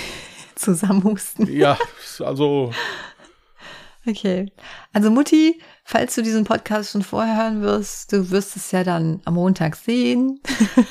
[0.54, 1.52] Zusammenhusten.
[1.52, 1.76] ja,
[2.20, 2.72] also
[4.06, 4.50] Okay.
[4.92, 9.22] Also Mutti, falls du diesen Podcast schon vorher hören wirst, du wirst es ja dann
[9.24, 10.38] am Montag sehen.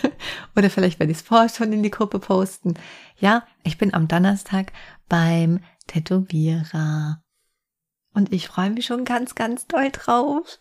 [0.56, 2.74] Oder vielleicht werde ich es vorher schon in die Gruppe posten.
[3.20, 4.74] Ja, ich bin am Donnerstag
[5.08, 7.22] beim Tätowierer.
[8.16, 10.60] Und ich freue mich schon ganz, ganz doll drauf.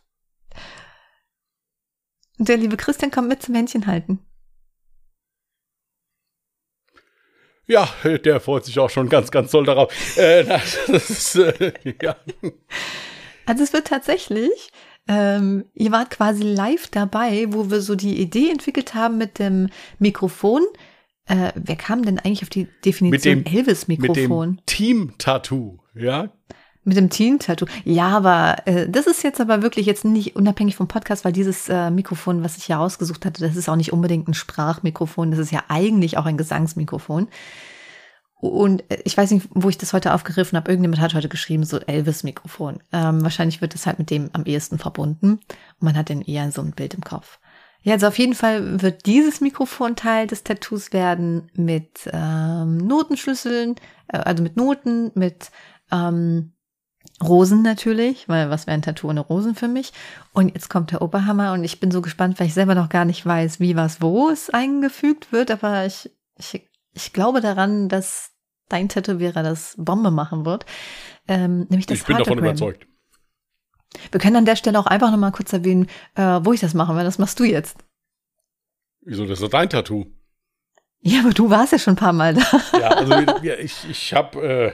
[2.38, 4.18] Und der liebe Christian kommt mit zum Händchen halten.
[7.66, 10.18] Ja, der freut sich auch schon ganz, ganz toll darauf.
[10.18, 10.44] Äh,
[10.88, 11.72] das ist, äh,
[12.02, 12.16] ja.
[13.46, 14.70] Also es wird tatsächlich,
[15.08, 19.68] ähm, ihr wart quasi live dabei, wo wir so die Idee entwickelt haben mit dem
[19.98, 20.62] Mikrofon.
[21.26, 24.56] Äh, wer kam denn eigentlich auf die Definition Mit dem- Mit Elvis-Mikrofon?
[24.56, 26.28] dem Team-Tattoo, ja.
[26.84, 27.66] Mit dem Team-Tattoo.
[27.84, 31.68] Ja, aber äh, das ist jetzt aber wirklich jetzt nicht unabhängig vom Podcast, weil dieses
[31.68, 35.40] äh, Mikrofon, was ich hier ausgesucht hatte, das ist auch nicht unbedingt ein Sprachmikrofon, das
[35.40, 37.26] ist ja eigentlich auch ein Gesangsmikrofon.
[38.38, 40.70] Und äh, ich weiß nicht, wo ich das heute aufgegriffen habe.
[40.70, 42.82] Irgendjemand hat heute geschrieben, so Elvis-Mikrofon.
[42.92, 45.32] Ähm, wahrscheinlich wird das halt mit dem am ehesten verbunden.
[45.32, 47.38] Und man hat dann eher so ein Bild im Kopf.
[47.82, 53.76] Ja, also auf jeden Fall wird dieses Mikrofon Teil des Tattoos werden mit ähm, Notenschlüsseln,
[54.08, 55.50] äh, also mit Noten, mit
[55.92, 56.52] ähm,
[57.22, 59.92] Rosen natürlich, weil was wäre ein Tattoo ohne Rosen für mich?
[60.32, 63.04] Und jetzt kommt der Oberhammer und ich bin so gespannt, weil ich selber noch gar
[63.04, 68.32] nicht weiß, wie was wo es eingefügt wird, aber ich, ich, ich glaube daran, dass
[68.68, 70.66] dein Tätowierer das Bombe machen wird.
[71.28, 72.86] Ähm, nämlich das Ich bin davon überzeugt.
[74.10, 76.74] Wir können an der Stelle auch einfach noch mal kurz erwähnen, äh, wo ich das
[76.74, 77.78] mache, weil das machst du jetzt.
[79.02, 80.06] Wieso, das ist dein Tattoo?
[81.00, 82.42] Ja, aber du warst ja schon ein paar Mal da.
[82.78, 84.72] Ja, also ich, ich habe äh,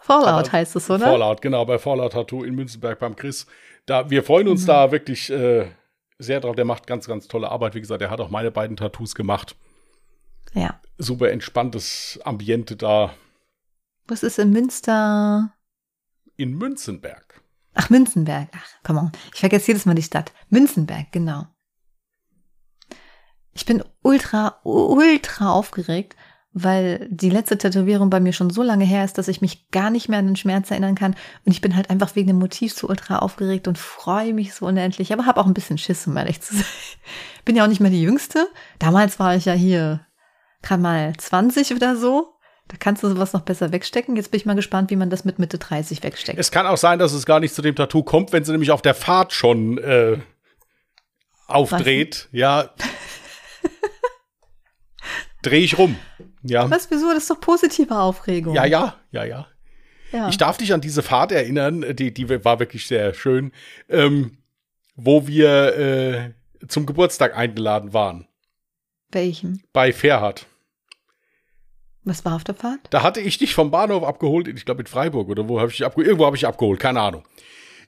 [0.00, 1.04] Fallout Aber heißt es, oder?
[1.06, 3.46] Fallout, genau, bei Fallout Tattoo in Münzenberg beim Chris.
[3.86, 4.66] Da, wir freuen uns Mhm.
[4.66, 5.66] da wirklich äh,
[6.18, 6.54] sehr drauf.
[6.54, 7.74] Der macht ganz, ganz tolle Arbeit.
[7.74, 9.56] Wie gesagt, der hat auch meine beiden Tattoos gemacht.
[10.54, 10.80] Ja.
[10.98, 13.14] Super entspanntes Ambiente da
[14.06, 15.52] Was ist in Münster?
[16.38, 17.42] in Münzenberg.
[17.74, 18.48] Ach, Münzenberg.
[18.54, 19.12] Ach, come on.
[19.32, 20.32] Ich vergesse jedes Mal die Stadt.
[20.50, 21.46] Münzenberg, genau.
[23.52, 26.14] Ich bin ultra, ultra aufgeregt,
[26.52, 29.88] weil die letzte Tätowierung bei mir schon so lange her ist, dass ich mich gar
[29.90, 31.16] nicht mehr an den Schmerz erinnern kann.
[31.46, 34.66] Und ich bin halt einfach wegen dem Motiv so ultra aufgeregt und freue mich so
[34.66, 36.64] unendlich, aber habe auch ein bisschen Schiss, um ehrlich zu sein.
[37.46, 38.46] Bin ja auch nicht mehr die Jüngste.
[38.78, 40.05] Damals war ich ja hier
[40.62, 42.32] gerade mal 20 oder so.
[42.68, 44.16] Da kannst du sowas noch besser wegstecken.
[44.16, 46.38] Jetzt bin ich mal gespannt, wie man das mit Mitte 30 wegsteckt.
[46.38, 48.72] Es kann auch sein, dass es gar nicht zu dem Tattoo kommt, wenn sie nämlich
[48.72, 50.18] auf der Fahrt schon äh,
[51.46, 52.28] aufdreht.
[52.32, 52.70] Ja.
[55.42, 55.96] Dreh ich rum.
[56.42, 56.68] Ja.
[56.68, 57.08] Was, wieso?
[57.08, 58.54] Das ist doch positive Aufregung.
[58.54, 59.46] Ja, ja, ja, ja.
[60.10, 60.28] ja.
[60.28, 63.52] Ich darf dich an diese Fahrt erinnern, die, die war wirklich sehr schön,
[63.88, 64.38] ähm,
[64.96, 68.26] wo wir äh, zum Geburtstag eingeladen waren.
[69.10, 69.62] Welchem?
[69.72, 70.46] Bei Ferhat.
[72.04, 72.80] Was war auf der Fahrt?
[72.90, 75.78] Da hatte ich dich vom Bahnhof abgeholt, ich glaube in Freiburg oder wo habe ich
[75.78, 76.06] dich abgeholt?
[76.06, 77.24] Irgendwo habe ich dich abgeholt, keine Ahnung.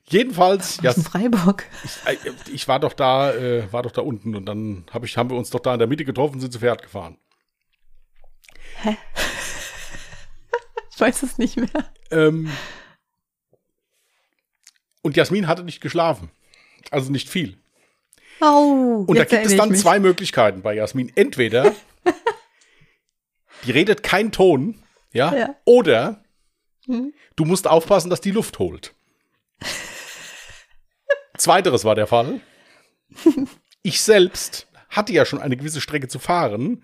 [0.08, 1.66] Jedenfalls, ja, dem Freiburg.
[1.84, 5.16] ich, äh, ich war doch da, äh, war doch da unten und dann hab ich,
[5.16, 7.18] haben wir uns doch da in der Mitte getroffen und sind zu Pferd gefahren.
[10.90, 11.92] Ich weiß es nicht mehr.
[12.10, 12.50] Ähm,
[15.02, 16.30] und Jasmin hatte nicht geschlafen.
[16.90, 17.58] Also nicht viel.
[18.40, 21.10] Oh, Und da gibt es dann zwei Möglichkeiten bei Jasmin.
[21.14, 21.74] Entweder
[23.64, 24.82] Die redet keinen Ton,
[25.12, 25.34] ja?
[25.34, 25.54] Ja.
[25.64, 26.22] Oder
[26.86, 27.12] Hm.
[27.36, 28.94] du musst aufpassen, dass die Luft holt.
[31.36, 32.40] Zweiteres war der Fall.
[33.82, 36.82] Ich selbst hatte ja schon eine gewisse Strecke zu fahren.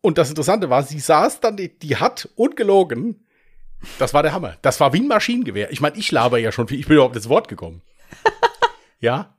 [0.00, 3.26] Und das Interessante war, sie saß dann, die, die hat ungelogen,
[3.98, 4.56] das war der Hammer.
[4.62, 5.70] Das war wie ein Maschinengewehr.
[5.70, 7.82] Ich meine, ich laber ja schon viel, ich bin überhaupt ins Wort gekommen.
[9.00, 9.36] ja.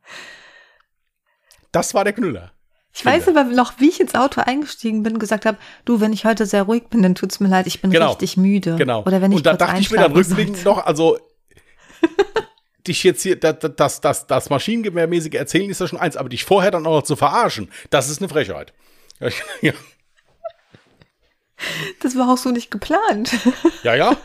[1.72, 2.51] Das war der Knüller.
[2.93, 6.13] Ich weiß aber noch, wie ich ins Auto eingestiegen bin und gesagt habe, du, wenn
[6.13, 8.09] ich heute sehr ruhig bin, dann tut's mir leid, ich bin Genau.
[8.09, 8.76] richtig müde.
[8.76, 9.03] Genau.
[9.03, 11.20] Oder wenn ich Und da dachte ich mir dann rückblickend noch, also
[12.88, 16.43] dich jetzt hier, das, das, das, das Maschinengewehrmäßige erzählen ist ja schon eins, aber dich
[16.43, 18.74] vorher dann auch noch zu verarschen, das ist eine Frechheit.
[19.61, 19.74] Ja,
[22.01, 23.32] Das war auch so nicht geplant.
[23.84, 24.15] ja, ja.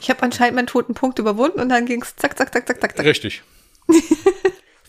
[0.00, 2.96] Ich habe anscheinend meinen toten Punkt überwunden und dann ging's zack, zack, zack, zack, zack,
[2.96, 3.06] zack.
[3.06, 3.42] richtig.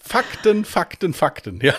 [0.09, 1.59] Fakten, Fakten, Fakten.
[1.61, 1.75] Ja.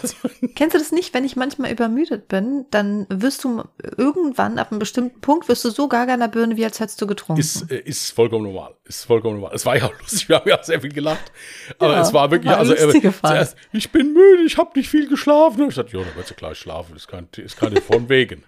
[0.55, 3.65] Kennst du das nicht, wenn ich manchmal übermüdet bin, dann wirst du
[3.97, 7.03] irgendwann ab einem bestimmten Punkt wirst du so gaga in der Birne, wie als hättest
[7.03, 7.41] du getrunken.
[7.41, 8.77] ist, äh, ist vollkommen normal.
[8.85, 9.57] Ist vollkommen normal.
[9.57, 11.33] Es war ja auch lustig, wir haben ja sehr viel gelacht.
[11.81, 14.89] Aber Ja, es war wirklich, war also äh, zuerst, ich bin müde, ich habe nicht
[14.89, 15.63] viel geschlafen.
[15.63, 16.93] Und ich dachte, ja, dann wird du gleich schlafen.
[16.93, 18.45] Das ist kein, ist keine von wegen.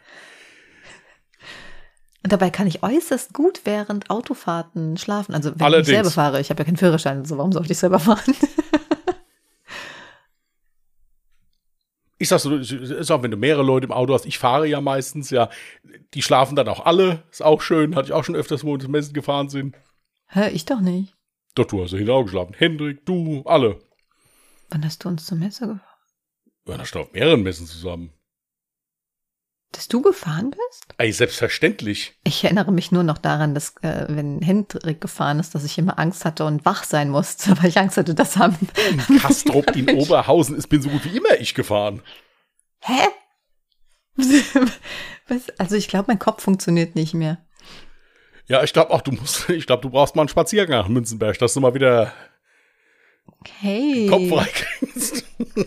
[2.22, 5.34] und dabei kann ich äußerst gut während Autofahrten schlafen.
[5.34, 5.88] Also wenn Allerdings.
[5.88, 8.32] ich selber fahre, ich habe ja keinen Führerschein, also warum sollte ich selber fahren?
[12.22, 14.68] Ich sag so, es ist auch, wenn du mehrere Leute im Auto hast, ich fahre
[14.68, 15.50] ja meistens, ja,
[16.14, 18.74] die schlafen dann auch alle, ist auch schön, hatte ich auch schon öfters, wo wir
[18.74, 19.74] ins Messen gefahren sind.
[20.28, 21.16] Hä, ich doch nicht.
[21.56, 22.54] Doch, du hast ja hinten auch geschlafen.
[22.56, 23.80] Hendrik, du, alle.
[24.70, 25.98] Wann hast du uns zur Messe gefahren?
[26.64, 28.12] Wir waren schon auf mehreren Messen zusammen.
[29.72, 30.84] Dass du gefahren bist?
[30.98, 32.14] Ey, selbstverständlich.
[32.24, 35.98] Ich erinnere mich nur noch daran, dass äh, wenn Hendrik gefahren ist, dass ich immer
[35.98, 38.56] Angst hatte und wach sein musste, weil ich Angst hatte, dass haben.
[39.08, 42.02] In Kastrop in Oberhausen ist bin so gut wie immer ich gefahren.
[42.80, 43.08] Hä?
[45.56, 47.38] Also ich glaube, mein Kopf funktioniert nicht mehr.
[48.46, 51.38] Ja, ich glaube auch, du musst, ich glaube, du brauchst mal einen Spaziergang nach Münzenberg,
[51.38, 52.12] dass du mal wieder
[53.60, 55.24] Hey, Kopf frei kriegst.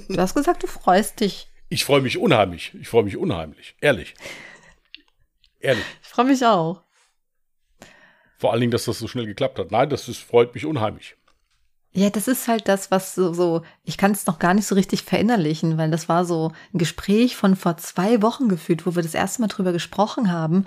[0.10, 1.48] du hast gesagt, du freust dich.
[1.70, 2.74] Ich freue mich unheimlich.
[2.80, 3.76] Ich freue mich unheimlich.
[3.82, 4.14] Ehrlich.
[5.60, 5.86] Ehrlich.
[6.02, 6.82] Ich freue mich auch.
[8.38, 9.72] Vor allen Dingen, dass das so schnell geklappt hat.
[9.72, 11.16] Nein, das ist, freut mich unheimlich.
[11.92, 14.76] Ja, das ist halt das, was so, so ich kann es noch gar nicht so
[14.76, 19.02] richtig verinnerlichen, weil das war so ein Gespräch von vor zwei Wochen gefühlt, wo wir
[19.02, 20.66] das erste Mal drüber gesprochen haben.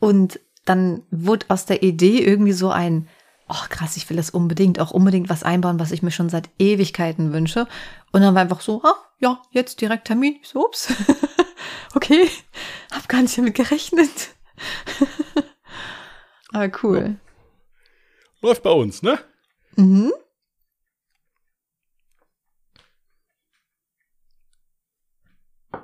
[0.00, 3.08] Und dann wurde aus der Idee irgendwie so ein,
[3.50, 6.48] oh krass, ich will das unbedingt, auch unbedingt was einbauen, was ich mir schon seit
[6.58, 7.66] Ewigkeiten wünsche.
[8.12, 10.38] Und dann war einfach so, ah, ja, jetzt direkt Termin.
[10.42, 10.92] Ich so, ups.
[11.94, 12.28] okay,
[12.90, 14.34] hab gar nicht damit gerechnet.
[16.52, 17.18] Aber cool.
[18.40, 19.18] Läuft bei uns, ne?
[19.76, 20.12] Mhm.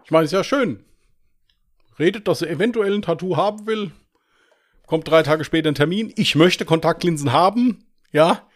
[0.04, 0.84] Ich meine, ist ja schön.
[1.98, 3.92] Redet, dass er eventuell ein Tattoo haben will.
[4.86, 6.12] Kommt drei Tage später ein Termin.
[6.16, 7.86] Ich möchte Kontaktlinsen haben.
[8.12, 8.48] Ja.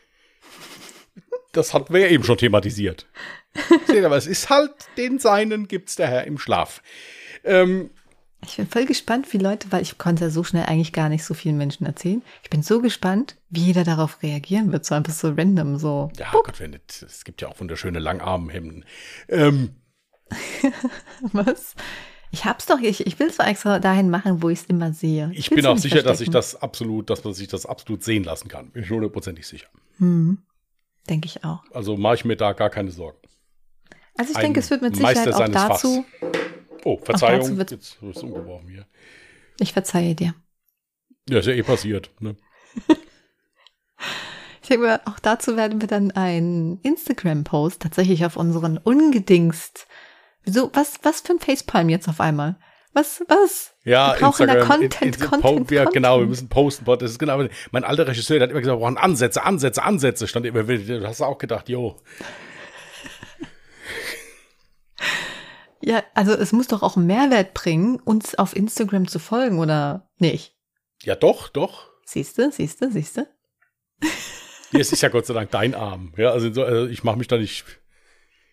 [1.53, 3.07] Das hatten wir ja eben schon thematisiert.
[3.87, 6.83] Seht, aber es ist halt, den Seinen gibt's der Herr im Schlaf.
[7.45, 7.91] Ähm,
[8.47, 11.25] Ich bin voll gespannt, wie Leute, weil ich konnte ja so schnell eigentlich gar nicht
[11.25, 12.23] so vielen Menschen erzählen.
[12.43, 14.85] Ich bin so gespannt, wie jeder darauf reagieren wird.
[14.85, 16.11] So einfach so random, so.
[16.17, 18.85] ja, Gott, wenn nicht, es gibt ja auch wunderschöne Langarmhemden.
[19.29, 19.71] Ähm,
[21.33, 21.75] Was?
[22.33, 25.31] Ich hab's doch, ich, ich will es extra dahin machen, wo ich es immer sehe.
[25.35, 28.23] ich will's bin auch sicher, dass ich das absolut, dass man sich das absolut sehen
[28.23, 28.71] lassen kann.
[28.71, 29.67] Bin ich hundertprozentig sicher.
[29.99, 30.39] Hm.
[31.11, 31.65] Denke ich auch.
[31.73, 33.19] Also mache ich mir da gar keine Sorgen.
[34.17, 36.05] Also ich Ein denke, es wird mit Meister Sicherheit auch dazu.
[36.85, 37.59] Oh, Verzeihung.
[37.59, 38.87] dazu Jetzt ist es umgeworfen hier.
[39.59, 40.35] Ich verzeihe dir.
[41.29, 42.11] Ja, ist ja eh passiert.
[42.21, 42.37] Ne?
[44.63, 49.89] Ich denke mal, auch dazu werden wir dann einen Instagram-Post tatsächlich auf unseren ungedingst.
[50.45, 52.57] Wieso, was, was für ein Facepalm jetzt auf einmal?
[52.93, 53.75] Was, was?
[53.85, 54.81] Ja, Wir brauchen da Instagram.
[54.81, 56.31] Content, in, in, Content, po, ja, genau, wir Content.
[56.31, 56.85] müssen posten.
[56.85, 57.47] Das ist genau.
[57.71, 60.27] Mein alter Regisseur, der hat immer gesagt, wir brauchen Ansätze, Ansätze, Ansätze.
[60.27, 61.97] Stand immer, du hast auch gedacht, jo.
[65.83, 70.11] Ja, also es muss doch auch einen Mehrwert bringen, uns auf Instagram zu folgen, oder
[70.19, 70.55] nicht?
[71.03, 71.89] Ja, doch, doch.
[72.05, 73.27] Siehst du, siehst du, siehst du?
[74.73, 76.13] Jetzt ist ja Gott sei Dank dein Arm.
[76.17, 77.65] Ja, also, so, also ich mache mich da nicht.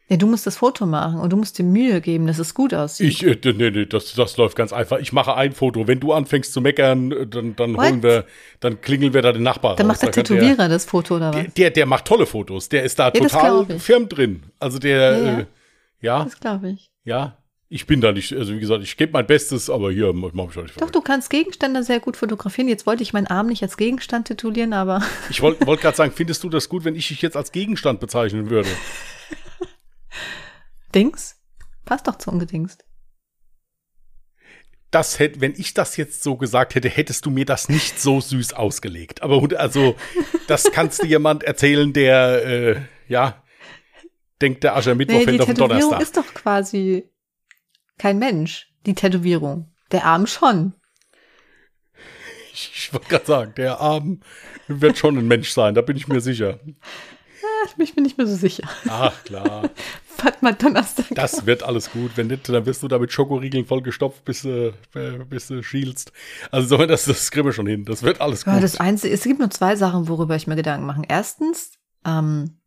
[0.10, 2.74] Ja, du musst das Foto machen und du musst dir Mühe geben, dass es gut
[2.74, 3.08] aussieht.
[3.10, 5.00] Ich, äh, nee, nee, das, das läuft ganz einfach.
[5.00, 5.86] Ich mache ein Foto.
[5.86, 7.86] Wenn du anfängst zu meckern, äh, dann, dann What?
[7.86, 8.26] holen wir,
[8.62, 9.96] dann klingeln wir da den Nachbar Dann raus.
[10.02, 11.36] macht der Da Tätowierer das Foto oder was?
[11.36, 12.70] Der, der, der macht tolle Fotos.
[12.70, 14.44] Der ist da das total firm drin.
[14.60, 15.40] Also der, Ja, ja, ja.
[15.40, 15.46] äh,
[16.00, 16.90] ja, Das glaube ich.
[17.04, 17.38] ja.
[17.70, 20.56] Ich bin da nicht, also wie gesagt, ich gebe mein Bestes, aber hier mach ich
[20.56, 22.70] nicht Doch, du kannst Gegenstände sehr gut fotografieren.
[22.70, 26.14] Jetzt wollte ich meinen Arm nicht als Gegenstand titulieren, aber Ich wollte wollt gerade sagen,
[26.16, 28.70] findest du das gut, wenn ich dich jetzt als Gegenstand bezeichnen würde?
[30.94, 31.36] Dings?
[31.86, 32.84] Passt doch zu ungedingst.
[34.92, 38.22] das hätte, wenn ich das jetzt so gesagt hätte, hättest du mir das nicht so
[38.22, 39.22] süß ausgelegt.
[39.22, 39.96] Aber gut, also,
[40.48, 43.44] das kannst du jemand erzählen, der, äh, ja,
[44.42, 46.02] denkt, der Aschermittwoch Nee, die fällt auf den Tätowierung Donnerstag.
[46.02, 47.10] ist doch quasi
[47.98, 49.74] kein Mensch, die Tätowierung.
[49.92, 50.74] Der Arm schon.
[52.54, 54.22] Ich, ich wollte gerade sagen, der Arm
[54.68, 56.60] wird schon ein Mensch sein, da bin ich mir sicher.
[57.80, 58.68] Ich bin nicht mehr so sicher.
[58.88, 59.70] Ach, klar.
[60.24, 61.06] Warte mal, Donnerstag.
[61.12, 62.12] Das wird alles gut.
[62.16, 66.12] Wenn nicht, dann wirst du da mit Schokoriegeln vollgestopft, bis du, äh, bis du schielst.
[66.52, 67.86] Also, so, das, das kriegen wir schon hin.
[67.86, 68.54] Das wird alles gut.
[68.54, 71.02] Ja, das Einzige, es gibt nur zwei Sachen, worüber ich mir Gedanken mache.
[71.08, 71.74] Erstens,
[72.06, 72.58] ähm,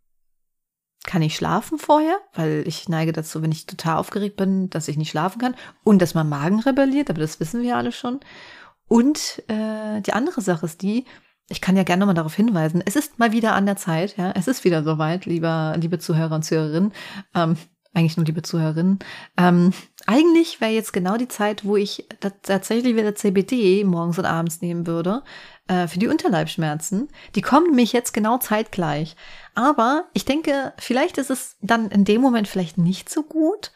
[1.06, 4.98] kann ich schlafen vorher, weil ich neige dazu, wenn ich total aufgeregt bin, dass ich
[4.98, 8.20] nicht schlafen kann und dass mein Magen rebelliert, aber das wissen wir alle schon.
[8.86, 11.06] Und äh, die andere Sache ist die,
[11.50, 14.32] ich kann ja gerne nochmal darauf hinweisen, es ist mal wieder an der Zeit, ja,
[14.32, 16.92] es ist wieder soweit, lieber, liebe Zuhörer und Zuhörerinnen,
[17.34, 17.56] ähm,
[17.92, 19.00] eigentlich nur liebe Zuhörerinnen.
[19.36, 19.72] Ähm,
[20.06, 24.86] eigentlich wäre jetzt genau die Zeit, wo ich tatsächlich wieder CBD morgens und abends nehmen
[24.86, 25.22] würde
[25.66, 27.08] äh, für die Unterleibschmerzen.
[27.34, 29.16] Die kommen nämlich jetzt genau zeitgleich.
[29.56, 33.72] Aber ich denke, vielleicht ist es dann in dem Moment vielleicht nicht so gut,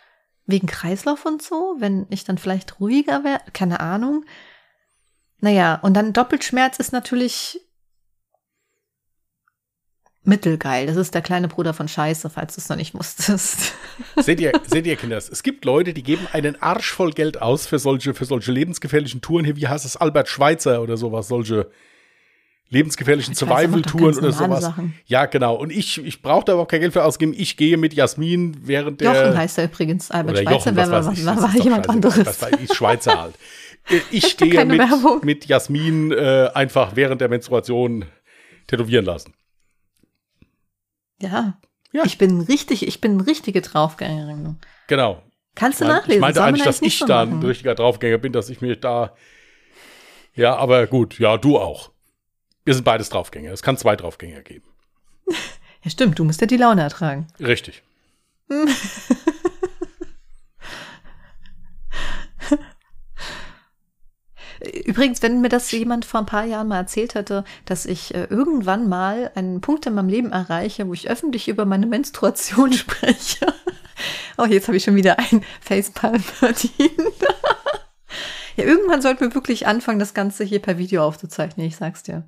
[0.47, 4.25] wegen Kreislauf und so, wenn ich dann vielleicht ruhiger wäre, keine Ahnung.
[5.41, 7.61] Naja, und dann Doppelschmerz ist natürlich
[10.25, 10.87] mittelgeil.
[10.87, 13.75] Das ist der kleine Bruder von Scheiße, falls du es noch nicht wusstest.
[14.17, 17.67] Seht ihr, seht ihr, Kinder, es gibt Leute, die geben einen Arsch voll Geld aus
[17.67, 19.57] für solche, für solche lebensgefährlichen Touren hier.
[19.57, 19.97] Wie heißt es?
[19.97, 21.71] Albert Schweitzer oder sowas, solche
[22.71, 24.63] lebensgefährlichen Survival-Touren oder sowas.
[24.63, 24.95] Sachen.
[25.07, 25.55] Ja, genau.
[25.55, 27.35] Und ich, ich brauche da überhaupt kein Geld für ausgeben.
[27.37, 29.15] Ich gehe mit Jasmin während der.
[29.15, 30.11] Jochen heißt er übrigens.
[30.11, 32.27] Albert Jochen, wäre was war, ich, war, das war jemand anderes.
[32.27, 33.35] Was weiß ich, Schweizer halt.
[33.89, 35.21] Äh, Ich gehe Keine mit, Werbung.
[35.25, 38.07] mit Jasmin äh, einfach während der Menstruation
[38.67, 39.35] tätowieren lassen.
[41.21, 41.59] Ja.
[41.93, 42.03] Ja.
[42.05, 44.59] Ich bin richtig, ich bin eine richtige Draufgängerin.
[44.89, 45.23] Genau.
[45.55, 46.15] Kannst du Ich mein- nachlesen?
[46.19, 48.61] Ich meinte Soll eigentlich, dass nicht ich so da ein richtiger Draufgänger bin, dass ich
[48.61, 49.15] mir da.
[50.35, 51.93] Ja, aber gut, ja, du auch.
[52.65, 53.53] Wir sind beides Draufgänger.
[53.53, 54.67] Es kann zwei Draufgänger geben.
[55.85, 57.27] Ja, stimmt, du musst ja die Laune ertragen.
[57.39, 57.83] Richtig.
[64.85, 68.27] Übrigens, wenn mir das jemand vor ein paar Jahren mal erzählt hätte, dass ich äh,
[68.31, 73.47] irgendwann mal einen Punkt in meinem Leben erreiche, wo ich öffentlich über meine Menstruation spreche.
[74.39, 76.93] oh, jetzt habe ich schon wieder ein Facepalm verdient.
[78.57, 82.25] ja, irgendwann sollten wir wirklich anfangen, das Ganze hier per Video aufzuzeichnen, ich sag's dir.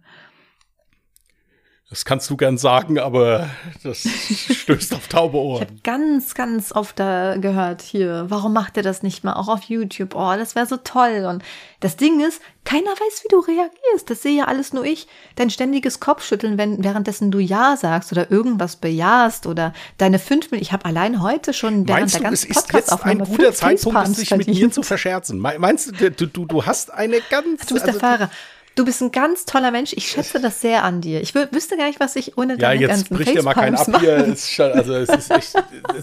[1.88, 3.48] Das kannst du gern sagen, aber
[3.84, 3.98] das
[4.50, 5.60] stößt auf taube Ich Ohren.
[5.60, 9.62] habe ganz, ganz oft da gehört hier, warum macht er das nicht mal auch auf
[9.62, 10.16] YouTube?
[10.16, 11.24] Oh, das wäre so toll.
[11.30, 11.44] Und
[11.78, 14.10] das Ding ist, keiner weiß, wie du reagierst.
[14.10, 15.06] Das sehe ja alles nur ich.
[15.36, 20.62] Dein ständiges Kopfschütteln, wenn währenddessen du Ja sagst oder irgendwas bejahst oder deine fünf Minuten.
[20.64, 24.08] Ich habe allein heute schon während Meinst der ganzen ist jetzt ein Podcast-Aufnahme guter Zeitpunkt,
[24.16, 25.38] sich mit mir zu verscherzen?
[25.40, 27.64] Me- Meinst du, du, du, du hast eine ganz.
[27.66, 28.30] Du bist also, der Fahrer.
[28.76, 29.92] Du bist ein ganz toller Mensch.
[29.94, 31.20] Ich schätze das sehr an dir.
[31.20, 33.54] Ich wü- wüsste gar nicht, was ich ohne Ja, deine jetzt ganzen bricht ja mal
[33.54, 34.36] kein Facepalms ab hier.
[34.36, 34.94] schon, also
[35.34, 35.54] echt,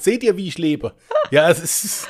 [0.04, 0.94] seht ihr, wie ich lebe?
[1.32, 2.08] Ja, es ist.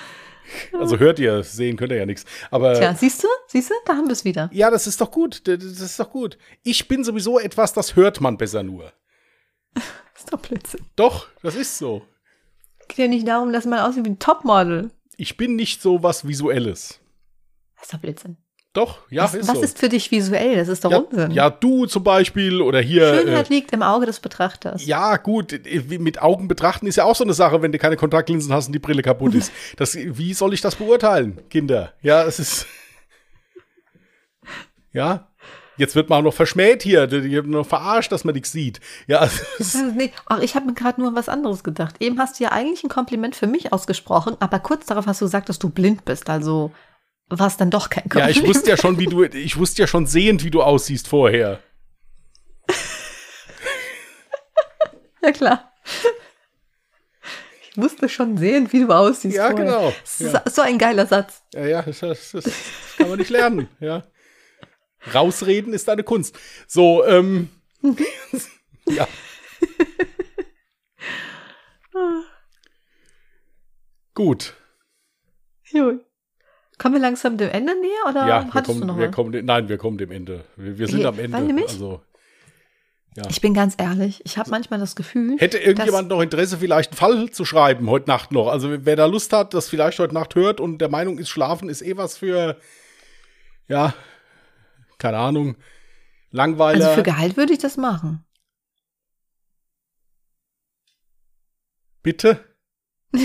[0.72, 2.26] Also hört ihr, sehen könnt ihr ja nichts.
[2.52, 3.28] Aber Tja, siehst du?
[3.48, 3.74] Siehst du?
[3.86, 4.50] Da haben wir es wieder.
[4.54, 5.48] ja, das ist doch gut.
[5.48, 6.38] Das ist doch gut.
[6.64, 8.94] Ich bin sowieso etwas, das hört man besser nur.
[9.74, 9.84] Das
[10.20, 10.86] ist doch Blödsinn.
[10.96, 12.04] Doch, das ist so.
[12.88, 14.92] geht ja nicht darum, dass man aussieht wie ein Topmodel.
[15.18, 17.00] Ich bin nicht so was Visuelles.
[17.76, 18.38] Das ist doch Blödsinn.
[18.74, 19.62] Doch, ja, was ist was so.
[19.64, 20.56] ist für dich visuell?
[20.56, 21.30] Das ist doch ja, Unsinn.
[21.32, 23.14] ja, du zum Beispiel oder hier.
[23.22, 24.84] Schönheit Äh, liegt im Auge des Betrachters.
[24.86, 27.98] ja, gut, äh, mit Augen betrachten ist ja auch so eine Sache, wenn du keine
[27.98, 29.52] Kontaktlinsen hast und die Brille kaputt ist.
[29.78, 31.94] Das, wie soll ich das beurteilen, Kinder?
[32.02, 32.66] Ja, es ist.
[34.92, 35.28] Ja,
[35.78, 37.08] jetzt wird man auch noch verschmäht hier.
[37.08, 38.80] Die haben noch verarscht, dass man nichts sieht.
[39.08, 39.20] Ja,
[39.60, 41.96] Also, nee, ach, ich habe mir gerade nur was anderes gedacht.
[42.00, 45.26] Eben hast du ja eigentlich ein Kompliment für mich ausgesprochen, aber kurz darauf hast du
[45.26, 46.30] gesagt, dass du blind bist.
[46.30, 46.72] Also
[47.40, 48.38] war es dann doch kein ja, Kompliment.
[48.38, 51.60] ich wusste ja schon, wie du, ich wusste ja schon sehend, wie du aussiehst vorher.
[55.26, 55.74] Ja, klar.
[57.62, 59.38] Ich musste schon sehen, wie du aussiehst.
[59.38, 59.66] Ja, vorher.
[59.66, 59.94] genau.
[60.20, 60.44] Ja.
[60.50, 61.44] so ein geiler Satz.
[61.54, 62.54] Ja, ja, das, das, das
[62.98, 64.04] kann man nicht lernen, ja.
[65.14, 66.38] Rausreden ist eine Kunst.
[66.68, 67.50] So, ähm,
[68.86, 69.08] ja.
[74.14, 74.54] Gut.
[75.72, 76.00] Jo.
[76.78, 79.16] Kommen wir langsam dem Ende näher oder Ja, wir hattest du kommen, noch wir was?
[79.16, 80.44] kommen, nein, wir kommen dem Ende.
[80.56, 81.40] Wir, wir sind Ja, am Ende.
[81.42, 82.02] nämlich- Also,
[83.30, 86.98] Ich bin ganz ehrlich, ich habe manchmal das Gefühl, hätte irgendjemand noch Interesse, vielleicht einen
[86.98, 88.48] Fall zu schreiben heute Nacht noch?
[88.48, 91.70] Also, wer da Lust hat, das vielleicht heute Nacht hört und der Meinung ist, Schlafen
[91.70, 92.58] ist eh was für,
[93.68, 93.94] ja,
[94.98, 95.56] keine Ahnung,
[96.32, 96.86] Langweiler.
[96.88, 98.26] also für Gehalt würde ich das machen.
[102.02, 102.44] Bitte?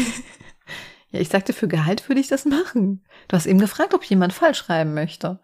[1.11, 3.05] Ja, ich sagte, für Gehalt würde ich das machen.
[3.29, 5.39] Du hast eben gefragt, ob jemand falsch schreiben möchte.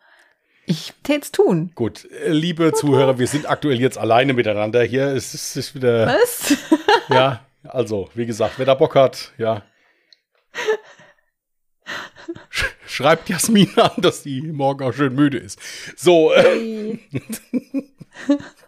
[0.67, 1.73] Ich tät's tun.
[1.75, 5.09] Gut, äh, liebe Zuhörer, wir sind aktuell jetzt alleine miteinander hier.
[5.09, 6.07] Es ist, ist wieder.
[6.07, 6.57] Was?
[7.11, 9.63] Ja, also, wie gesagt, wer da Bock hat, ja.
[12.49, 15.61] Sch schreibt Jasmin an, dass sie morgen auch schön müde ist.
[15.95, 16.99] So, äh,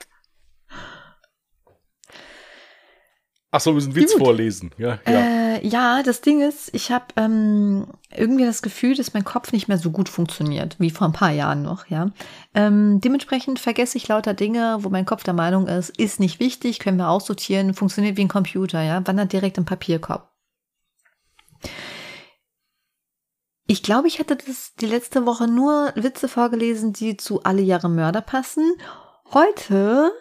[3.51, 4.23] ach so, wir müssen Witz Gut.
[4.23, 4.71] vorlesen.
[4.79, 5.21] Ja, ja.
[5.57, 9.69] Äh, ja, das Ding ist, ich habe ähm, irgendwie das Gefühl, dass mein Kopf nicht
[9.69, 11.87] mehr so gut funktioniert wie vor ein paar Jahren noch.
[11.89, 12.11] Ja,
[12.55, 16.79] ähm, dementsprechend vergesse ich lauter Dinge, wo mein Kopf der Meinung ist, ist nicht wichtig,
[16.79, 18.83] können wir aussortieren, funktioniert wie ein Computer.
[18.83, 20.31] Ja, wandert direkt im Papierkorb.
[23.69, 27.89] Ich glaube, ich hatte das die letzte Woche nur Witze vorgelesen, die zu alle Jahre
[27.89, 28.75] Mörder passen.
[29.33, 30.13] Heute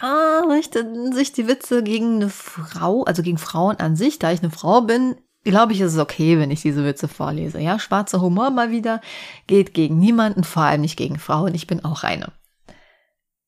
[0.00, 4.18] ja, richten sich die Witze gegen eine Frau, also gegen Frauen an sich.
[4.18, 7.60] Da ich eine Frau bin, glaube ich, ist es okay, wenn ich diese Witze vorlese.
[7.60, 9.00] Ja, schwarzer Humor mal wieder
[9.46, 11.54] geht gegen niemanden, vor allem nicht gegen Frauen.
[11.54, 12.32] Ich bin auch eine.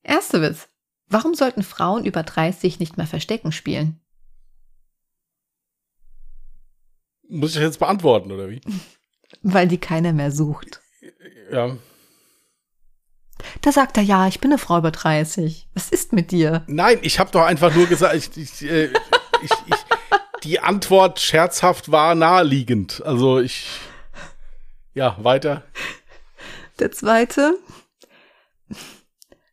[0.02, 0.68] Erster Witz.
[1.08, 4.00] Warum sollten Frauen über 30 nicht mehr Verstecken spielen?
[7.28, 8.60] Muss ich jetzt beantworten, oder wie?
[9.42, 10.80] Weil die keiner mehr sucht.
[11.50, 11.76] Ja.
[13.60, 15.68] Da sagt er, ja, ich bin eine Frau über 30.
[15.74, 16.62] Was ist mit dir?
[16.66, 18.86] Nein, ich habe doch einfach nur gesagt, ich, ich, äh,
[19.42, 19.76] ich, ich,
[20.44, 23.02] die Antwort scherzhaft war naheliegend.
[23.04, 23.66] Also ich.
[24.94, 25.62] Ja, weiter.
[26.78, 27.58] Der zweite.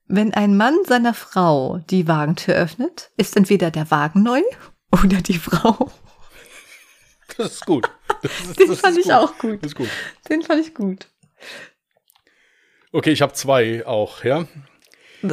[0.07, 4.41] Wenn ein Mann seiner Frau die Wagentür öffnet, ist entweder der Wagen neu
[4.91, 5.91] oder die Frau.
[7.37, 7.89] Das ist gut.
[8.21, 9.63] Das ist, Den das fand ich auch gut.
[9.63, 9.89] Das ist gut.
[10.27, 11.07] Den fand ich gut.
[12.91, 14.45] Okay, ich habe zwei auch, ja.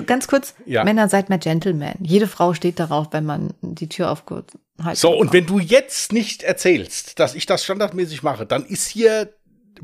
[0.06, 0.82] Ganz kurz, Ja.
[0.84, 1.94] Männer seid mehr Gentleman.
[2.00, 4.58] Jede Frau steht darauf, wenn man die Tür aufgehalten
[4.94, 9.32] So, und wenn du jetzt nicht erzählst, dass ich das standardmäßig mache, dann ist hier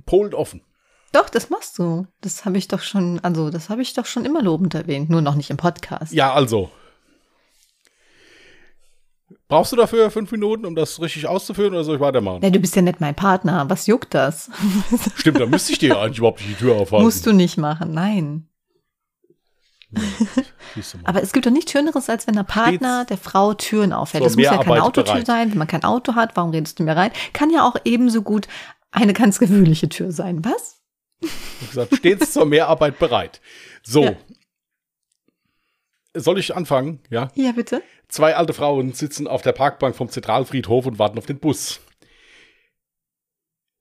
[0.04, 0.62] Polen offen.
[1.12, 2.06] Doch, das machst du.
[2.20, 5.20] Das habe ich doch schon, also das habe ich doch schon immer lobend erwähnt, nur
[5.20, 6.12] noch nicht im Podcast.
[6.12, 6.70] Ja, also.
[9.48, 12.42] Brauchst du dafür fünf Minuten, um das richtig auszuführen, oder soll ich weitermachen?
[12.42, 13.68] Ja, du bist ja nicht mein Partner.
[13.68, 14.50] Was juckt das?
[15.16, 17.04] Stimmt, dann müsste ich dir eigentlich überhaupt nicht die Tür aufhalten.
[17.04, 18.48] Musst du nicht machen, nein.
[19.92, 20.02] Mal.
[21.04, 24.22] Aber es gibt doch nichts Schöneres, als wenn der Partner Stets der Frau Türen aufhält.
[24.22, 25.26] zur Das muss ja keine Autotür bereit.
[25.26, 25.50] sein.
[25.50, 27.10] Wenn man kein Auto hat, warum redest du mir rein?
[27.32, 28.48] Kann ja auch ebenso gut
[28.90, 30.44] eine ganz gewöhnliche Tür sein.
[30.44, 30.80] Was?
[31.20, 31.30] Ich
[31.60, 33.40] hab gesagt, stets zur Mehrarbeit bereit.
[33.82, 34.04] So.
[34.04, 34.14] Ja.
[36.14, 37.00] Soll ich anfangen?
[37.10, 37.30] Ja.
[37.34, 37.82] Ja, bitte.
[38.12, 41.80] Zwei alte Frauen sitzen auf der Parkbank vom Zentralfriedhof und warten auf den Bus.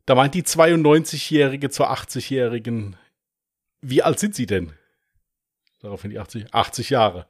[0.05, 2.95] Da meint die 92-Jährige zur 80-Jährigen,
[3.81, 4.71] wie alt sind Sie denn?
[5.81, 7.27] Daraufhin die 80, 80 Jahre.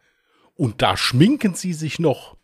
[0.53, 2.37] Und da schminken Sie sich noch.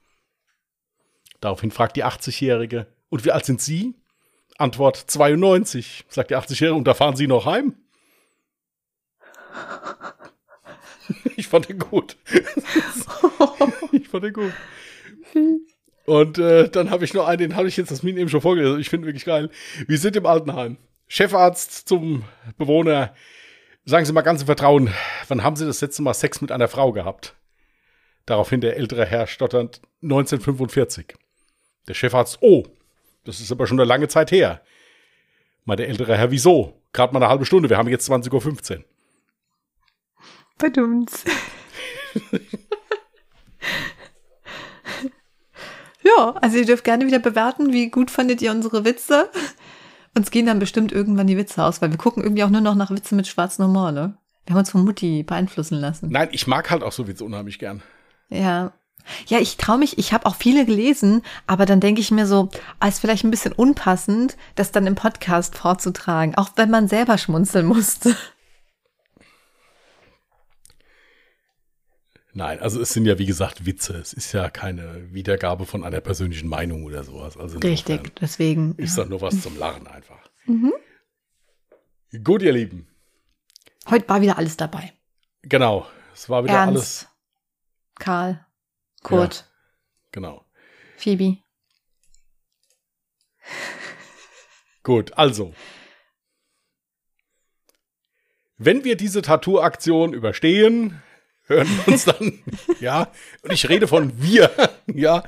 [1.40, 3.94] Daraufhin fragt die 80-Jährige, und wie alt sind Sie?
[4.58, 7.76] Antwort 92, sagt die 80-Jährige, und da fahren Sie noch heim?
[11.36, 12.18] Ich fand den gut.
[13.92, 14.54] ich fand den gut.
[16.06, 18.42] Und äh, dann habe ich noch einen, den habe ich jetzt das Min eben schon
[18.42, 18.80] vorgelesen.
[18.80, 19.50] Ich finde wirklich geil.
[19.88, 20.78] Wir sind im Altenheim.
[21.08, 22.24] Chefarzt zum
[22.58, 23.14] Bewohner.
[23.86, 24.90] Sagen Sie mal ganz im Vertrauen,
[25.28, 27.36] wann haben Sie das letzte Mal Sex mit einer Frau gehabt?
[28.26, 31.16] Daraufhin der ältere Herr stotternd 1945.
[31.88, 32.64] Der Chefarzt, oh,
[33.24, 34.62] das ist aber schon eine lange Zeit her.
[35.64, 36.82] Mal der ältere Herr, wieso?
[36.92, 38.84] Gerade mal eine halbe Stunde, wir haben jetzt 20.15 Uhr.
[40.58, 41.12] Verdummt.
[46.04, 49.30] ja, also ihr dürft gerne wieder bewerten, wie gut fandet ihr unsere Witze.
[50.16, 52.76] Uns gehen dann bestimmt irgendwann die Witze aus, weil wir gucken irgendwie auch nur noch
[52.76, 54.18] nach Witzen mit schwarzem Humor, ne?
[54.46, 56.10] Wir haben uns von Mutti beeinflussen lassen.
[56.10, 57.84] Nein, ich mag halt auch so Witze unheimlich gern.
[58.30, 58.72] Ja.
[59.28, 62.50] Ja, ich traue mich, ich habe auch viele gelesen, aber dann denke ich mir so,
[62.80, 67.18] ah, ist vielleicht ein bisschen unpassend, das dann im Podcast vorzutragen, auch wenn man selber
[67.18, 68.16] schmunzeln musste.
[72.38, 73.98] Nein, also es sind ja wie gesagt Witze.
[73.98, 77.36] Es ist ja keine Wiedergabe von einer persönlichen Meinung oder sowas.
[77.36, 78.76] Also Richtig, deswegen.
[78.76, 79.04] Ist ja.
[79.04, 80.20] doch nur was zum Lachen einfach.
[80.46, 80.72] Mhm.
[82.24, 82.88] Gut, ihr Lieben.
[83.90, 84.94] Heute war wieder alles dabei.
[85.42, 85.88] Genau.
[86.14, 87.08] Es war wieder Ernst, alles.
[87.96, 88.46] Karl,
[89.02, 89.50] Kurt,
[90.12, 90.46] Genau.
[90.96, 91.38] Phoebe.
[94.84, 95.56] Gut, also.
[98.60, 101.02] Wenn wir diese Tattoo-Aktion überstehen,
[101.48, 102.40] hören wir uns dann,
[102.80, 104.52] ja, und ich rede von wir,
[104.94, 105.24] ja,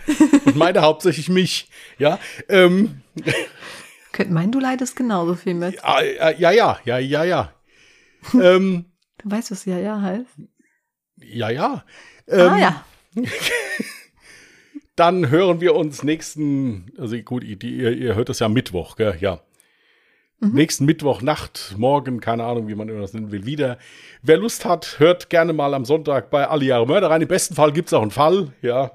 [0.45, 3.01] und meine hauptsächlich mich, ja, ähm,
[4.11, 5.75] Könnte meinen, du leidest genauso viel mit.
[5.75, 7.53] ja, ja, ja, ja, ja, ja, ja,
[8.33, 8.85] ähm,
[9.17, 10.37] Du weißt, was ja ja heißt.
[11.17, 11.83] ja, ja,
[12.27, 12.85] ähm, ah ja.
[14.95, 19.17] Dann hören wir uns nächsten, also gut, ihr, ihr hört das ja Mittwoch, gell?
[19.21, 19.41] Ja.
[20.39, 20.53] Mhm.
[20.53, 23.77] Nächsten Mittwoch Nacht, morgen, keine Ahnung, wie man das nennen will, wieder.
[24.21, 27.21] Wer Lust hat, hört gerne mal am Sonntag bei Alle Jahre Mörder rein.
[27.21, 28.91] Im besten Fall gibt es auch einen Fall, ja.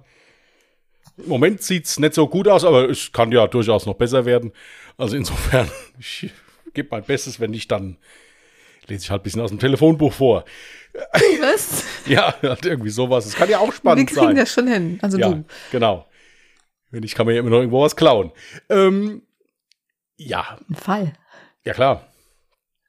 [1.18, 4.24] Im Moment sieht es nicht so gut aus, aber es kann ja durchaus noch besser
[4.24, 4.52] werden.
[4.96, 6.30] Also insofern, ich
[6.72, 7.98] gebe mein Bestes, wenn nicht, dann
[8.86, 10.44] lese ich halt ein bisschen aus dem Telefonbuch vor.
[11.40, 11.84] Was?
[12.06, 13.26] ja, halt irgendwie sowas.
[13.26, 14.16] Es kann ja auch spannend sein.
[14.16, 14.36] Wir kriegen sein.
[14.36, 14.98] das schon hin.
[15.02, 15.44] Also ja, du.
[15.72, 16.06] Genau.
[16.90, 18.32] Wenn nicht, kann man ja immer noch irgendwo was klauen.
[18.68, 19.22] Ähm,
[20.16, 20.58] ja.
[20.68, 21.12] Ein Fall.
[21.64, 22.06] Ja, klar.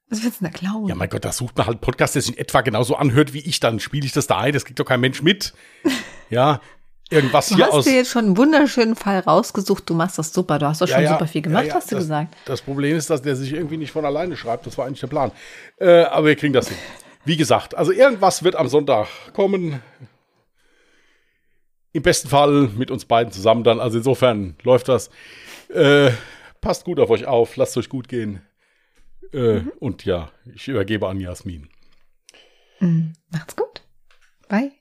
[0.10, 0.88] Was willst du denn da klauen?
[0.88, 3.34] Ja, mein Gott, da sucht man halt einen Podcast, der sich in etwa genauso anhört
[3.34, 3.60] wie ich.
[3.60, 4.54] Dann spiele ich das da ein.
[4.54, 5.54] Das kriegt doch kein Mensch mit.
[6.30, 6.62] ja,
[7.10, 7.72] irgendwas du hier aus.
[7.72, 9.90] Du hast dir jetzt schon einen wunderschönen Fall rausgesucht.
[9.90, 10.60] Du machst das super.
[10.60, 12.36] Du hast doch schon ja, ja, super viel gemacht, ja, hast du das, gesagt.
[12.46, 14.68] Das Problem ist, dass der sich irgendwie nicht von alleine schreibt.
[14.68, 15.32] Das war eigentlich der Plan.
[15.78, 16.78] Äh, aber wir kriegen das hin.
[17.26, 19.82] Wie gesagt, also irgendwas wird am Sonntag kommen.
[21.94, 23.80] Im besten Fall mit uns beiden zusammen dann.
[23.80, 25.10] Also insofern läuft das.
[25.74, 26.12] Äh,
[26.62, 27.56] passt gut auf euch auf.
[27.56, 28.45] Lasst euch gut gehen.
[29.34, 29.72] Äh, mhm.
[29.80, 31.70] Und ja, ich übergebe an Jasmin.
[32.80, 33.14] Mhm.
[33.32, 33.82] Macht's gut.
[34.48, 34.72] Bye.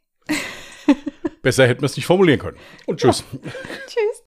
[1.43, 2.59] Besser hätten wir es nicht formulieren können.
[2.87, 3.25] Und tschüss.
[3.33, 3.51] Ja.
[3.87, 4.15] tschüss.